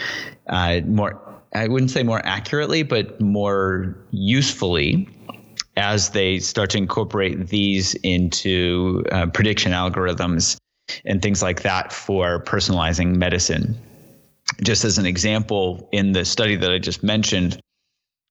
uh, 0.49 0.81
more. 0.85 1.28
I 1.55 1.69
wouldn't 1.69 1.91
say 1.91 2.03
more 2.03 2.21
accurately, 2.25 2.83
but 2.83 3.21
more 3.21 3.97
usefully 4.11 5.09
as 5.77 6.11
they 6.11 6.39
start 6.41 6.71
to 6.71 6.79
incorporate 6.79 7.49
these 7.49 7.95
into 8.03 9.05
uh, 9.13 9.27
prediction 9.27 9.73
algorithms 9.73 10.57
and 11.05 11.23
things 11.23 11.43
like 11.43 11.63
that 11.63 11.93
for 11.93 12.43
personalizing 12.43 13.17
medicine. 13.17 13.77
Just 14.63 14.85
as 14.85 14.99
an 14.99 15.07
example, 15.07 15.89
in 15.93 16.13
the 16.13 16.25
study 16.25 16.57
that 16.57 16.71
I 16.71 16.79
just 16.79 17.03
mentioned, 17.03 17.61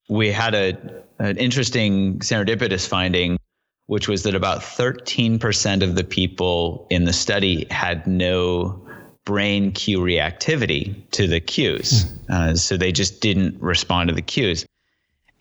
we 0.09 0.31
had 0.31 0.55
a, 0.55 0.77
an 1.19 1.37
interesting 1.37 2.19
serendipitous 2.19 2.87
finding, 2.87 3.37
which 3.85 4.07
was 4.07 4.23
that 4.23 4.35
about 4.35 4.59
13% 4.59 5.83
of 5.83 5.95
the 5.95 6.03
people 6.03 6.87
in 6.89 7.05
the 7.05 7.13
study 7.13 7.67
had 7.69 8.07
no 8.07 8.86
brain 9.27 9.73
cue 9.73 9.99
reactivity 9.99 10.95
to 11.11 11.27
the 11.27 11.41
cues. 11.41 12.03
Hmm. 12.03 12.31
Uh, 12.31 12.55
so 12.55 12.77
they 12.77 12.93
just 12.93 13.19
didn't 13.19 13.61
respond 13.61 14.07
to 14.07 14.15
the 14.15 14.21
cues. 14.21 14.65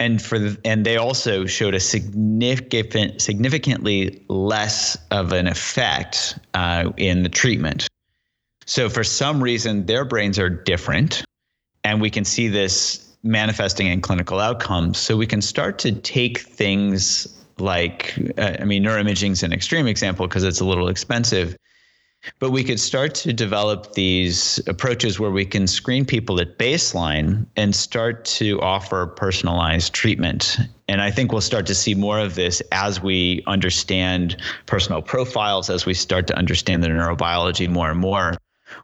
And 0.00 0.20
for 0.20 0.40
the, 0.40 0.58
and 0.64 0.84
they 0.84 0.96
also 0.96 1.46
showed 1.46 1.72
a 1.72 1.78
significant 1.78 3.22
significantly 3.22 4.24
less 4.28 4.98
of 5.12 5.32
an 5.32 5.46
effect 5.46 6.36
uh, 6.52 6.90
in 6.96 7.22
the 7.22 7.28
treatment. 7.28 7.86
So 8.66 8.88
for 8.88 9.04
some 9.04 9.40
reason, 9.40 9.86
their 9.86 10.04
brains 10.04 10.36
are 10.40 10.50
different, 10.50 11.22
and 11.84 12.00
we 12.00 12.10
can 12.10 12.24
see 12.24 12.48
this 12.48 13.16
manifesting 13.22 13.86
in 13.86 14.00
clinical 14.00 14.40
outcomes. 14.40 14.98
So 14.98 15.16
we 15.16 15.28
can 15.28 15.40
start 15.40 15.78
to 15.78 15.92
take 15.92 16.40
things 16.40 17.28
like, 17.58 18.18
uh, 18.36 18.56
I 18.60 18.64
mean, 18.64 18.82
neuroimaging 18.82 19.30
is 19.30 19.44
an 19.44 19.52
extreme 19.52 19.86
example 19.86 20.26
because 20.26 20.42
it's 20.42 20.60
a 20.60 20.64
little 20.64 20.88
expensive. 20.88 21.56
But 22.38 22.50
we 22.50 22.64
could 22.64 22.80
start 22.80 23.14
to 23.16 23.32
develop 23.32 23.92
these 23.94 24.60
approaches 24.66 25.18
where 25.18 25.30
we 25.30 25.44
can 25.44 25.66
screen 25.66 26.04
people 26.04 26.40
at 26.40 26.58
baseline 26.58 27.46
and 27.56 27.74
start 27.74 28.24
to 28.24 28.60
offer 28.60 29.06
personalized 29.06 29.92
treatment. 29.92 30.58
And 30.88 31.00
I 31.00 31.10
think 31.10 31.32
we'll 31.32 31.40
start 31.40 31.66
to 31.66 31.74
see 31.74 31.94
more 31.94 32.18
of 32.18 32.34
this 32.34 32.62
as 32.72 33.02
we 33.02 33.42
understand 33.46 34.36
personal 34.66 35.02
profiles, 35.02 35.70
as 35.70 35.86
we 35.86 35.94
start 35.94 36.26
to 36.28 36.36
understand 36.36 36.82
the 36.82 36.88
neurobiology 36.88 37.68
more 37.68 37.90
and 37.90 38.00
more 38.00 38.34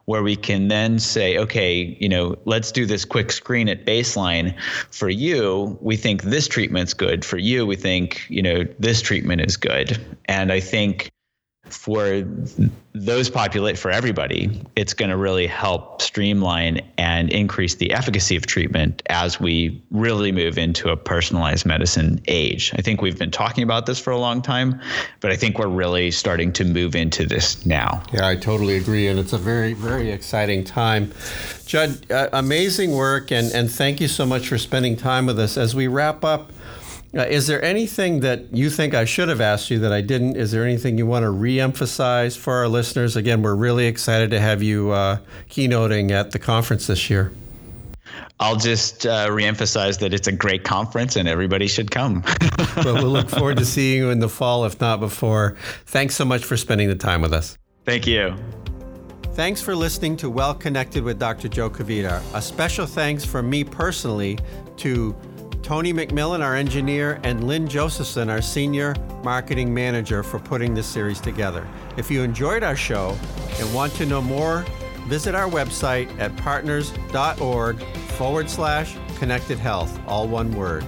where 0.06 0.22
we 0.22 0.36
can 0.36 0.68
then 0.68 0.98
say, 0.98 1.38
okay, 1.38 1.96
you 2.00 2.08
know, 2.08 2.36
let's 2.44 2.72
do 2.72 2.86
this 2.86 3.04
quick 3.04 3.30
screen 3.30 3.68
at 3.68 3.84
baseline. 3.84 4.58
For 4.90 5.08
you, 5.08 5.78
we 5.80 5.96
think 5.96 6.22
this 6.22 6.48
treatment's 6.48 6.94
good. 6.94 7.24
For 7.24 7.38
you, 7.38 7.66
we 7.66 7.76
think, 7.76 8.28
you 8.28 8.42
know, 8.42 8.64
this 8.78 9.02
treatment 9.02 9.40
is 9.42 9.56
good. 9.56 9.98
And 10.26 10.52
I 10.52 10.60
think 10.60 11.10
for 11.72 12.22
those 12.94 13.30
populate 13.30 13.78
for 13.78 13.90
everybody, 13.90 14.62
it's 14.76 14.92
going 14.92 15.10
to 15.10 15.16
really 15.16 15.46
help 15.46 16.02
streamline 16.02 16.80
and 16.98 17.30
increase 17.30 17.76
the 17.76 17.92
efficacy 17.92 18.36
of 18.36 18.46
treatment 18.46 19.02
as 19.06 19.40
we 19.40 19.82
really 19.90 20.30
move 20.30 20.58
into 20.58 20.90
a 20.90 20.96
personalized 20.96 21.64
medicine 21.64 22.20
age. 22.28 22.72
I 22.76 22.82
think 22.82 23.00
we've 23.00 23.18
been 23.18 23.30
talking 23.30 23.64
about 23.64 23.86
this 23.86 23.98
for 23.98 24.10
a 24.10 24.18
long 24.18 24.42
time, 24.42 24.80
but 25.20 25.32
I 25.32 25.36
think 25.36 25.58
we're 25.58 25.68
really 25.68 26.10
starting 26.10 26.52
to 26.52 26.64
move 26.64 26.94
into 26.94 27.24
this 27.24 27.64
now. 27.64 28.02
Yeah, 28.12 28.28
I 28.28 28.36
totally 28.36 28.76
agree. 28.76 29.08
And 29.08 29.18
it's 29.18 29.32
a 29.32 29.38
very, 29.38 29.72
very 29.72 30.10
exciting 30.10 30.64
time. 30.64 31.12
Judd, 31.64 32.10
uh, 32.10 32.28
amazing 32.32 32.92
work. 32.92 33.32
And, 33.32 33.50
and 33.52 33.70
thank 33.70 34.00
you 34.00 34.08
so 34.08 34.26
much 34.26 34.48
for 34.48 34.58
spending 34.58 34.96
time 34.96 35.26
with 35.26 35.38
us. 35.38 35.56
As 35.56 35.74
we 35.74 35.86
wrap 35.86 36.24
up, 36.24 36.52
uh, 37.14 37.22
is 37.22 37.46
there 37.46 37.62
anything 37.62 38.20
that 38.20 38.54
you 38.54 38.70
think 38.70 38.94
I 38.94 39.04
should 39.04 39.28
have 39.28 39.40
asked 39.40 39.70
you 39.70 39.78
that 39.80 39.92
I 39.92 40.00
didn't? 40.00 40.36
Is 40.36 40.50
there 40.50 40.64
anything 40.64 40.96
you 40.96 41.06
want 41.06 41.24
to 41.24 41.30
reemphasize 41.30 42.36
for 42.36 42.54
our 42.54 42.68
listeners? 42.68 43.16
Again, 43.16 43.42
we're 43.42 43.54
really 43.54 43.86
excited 43.86 44.30
to 44.30 44.40
have 44.40 44.62
you 44.62 44.90
uh, 44.90 45.18
keynoting 45.50 46.10
at 46.10 46.30
the 46.30 46.38
conference 46.38 46.86
this 46.86 47.10
year. 47.10 47.32
I'll 48.40 48.56
just 48.56 49.06
uh, 49.06 49.28
reemphasize 49.28 50.00
that 50.00 50.12
it's 50.14 50.26
a 50.26 50.32
great 50.32 50.64
conference 50.64 51.16
and 51.16 51.28
everybody 51.28 51.68
should 51.68 51.90
come. 51.90 52.24
well, 52.76 52.94
we'll 52.94 53.04
look 53.04 53.28
forward 53.28 53.58
to 53.58 53.64
seeing 53.64 53.98
you 53.98 54.10
in 54.10 54.18
the 54.18 54.28
fall, 54.28 54.64
if 54.64 54.80
not 54.80 54.98
before. 54.98 55.56
Thanks 55.86 56.16
so 56.16 56.24
much 56.24 56.44
for 56.44 56.56
spending 56.56 56.88
the 56.88 56.94
time 56.94 57.20
with 57.20 57.32
us. 57.32 57.56
Thank 57.84 58.06
you. 58.06 58.34
Thanks 59.34 59.62
for 59.62 59.76
listening 59.76 60.16
to 60.18 60.28
Well 60.28 60.54
Connected 60.54 61.04
with 61.04 61.18
Dr. 61.18 61.48
Joe 61.48 61.70
Kvedar. 61.70 62.22
A 62.34 62.42
special 62.42 62.84
thanks 62.84 63.24
from 63.24 63.48
me 63.48 63.64
personally 63.64 64.38
to 64.78 65.16
Tony 65.62 65.92
McMillan, 65.92 66.40
our 66.40 66.56
engineer, 66.56 67.20
and 67.22 67.44
Lynn 67.44 67.68
Josephson, 67.68 68.28
our 68.28 68.42
senior 68.42 68.94
marketing 69.22 69.72
manager, 69.72 70.22
for 70.22 70.38
putting 70.38 70.74
this 70.74 70.86
series 70.86 71.20
together. 71.20 71.66
If 71.96 72.10
you 72.10 72.22
enjoyed 72.22 72.62
our 72.62 72.74
show 72.76 73.16
and 73.58 73.72
want 73.72 73.94
to 73.94 74.06
know 74.06 74.20
more, 74.20 74.64
visit 75.06 75.34
our 75.34 75.48
website 75.48 76.18
at 76.18 76.36
partners.org 76.36 77.80
forward 78.16 78.50
slash 78.50 78.96
connected 79.18 79.58
health, 79.58 79.98
all 80.08 80.26
one 80.26 80.52
word. 80.56 80.84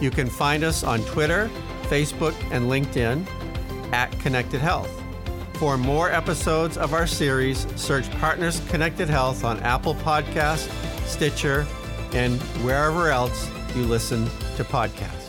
You 0.00 0.10
can 0.10 0.28
find 0.28 0.62
us 0.62 0.84
on 0.84 1.02
Twitter, 1.04 1.50
Facebook, 1.84 2.34
and 2.52 2.66
LinkedIn 2.66 3.26
at 3.92 4.10
Connected 4.20 4.60
Health. 4.60 5.02
For 5.54 5.76
more 5.76 6.10
episodes 6.10 6.76
of 6.76 6.94
our 6.94 7.06
series, 7.06 7.66
search 7.80 8.10
Partners 8.12 8.60
Connected 8.68 9.08
Health 9.08 9.44
on 9.44 9.60
Apple 9.60 9.94
Podcast, 9.96 10.68
Stitcher, 11.06 11.66
and 12.14 12.40
wherever 12.64 13.10
else 13.10 13.48
you 13.76 13.84
listen 13.84 14.24
to 14.56 14.64
podcasts. 14.64 15.21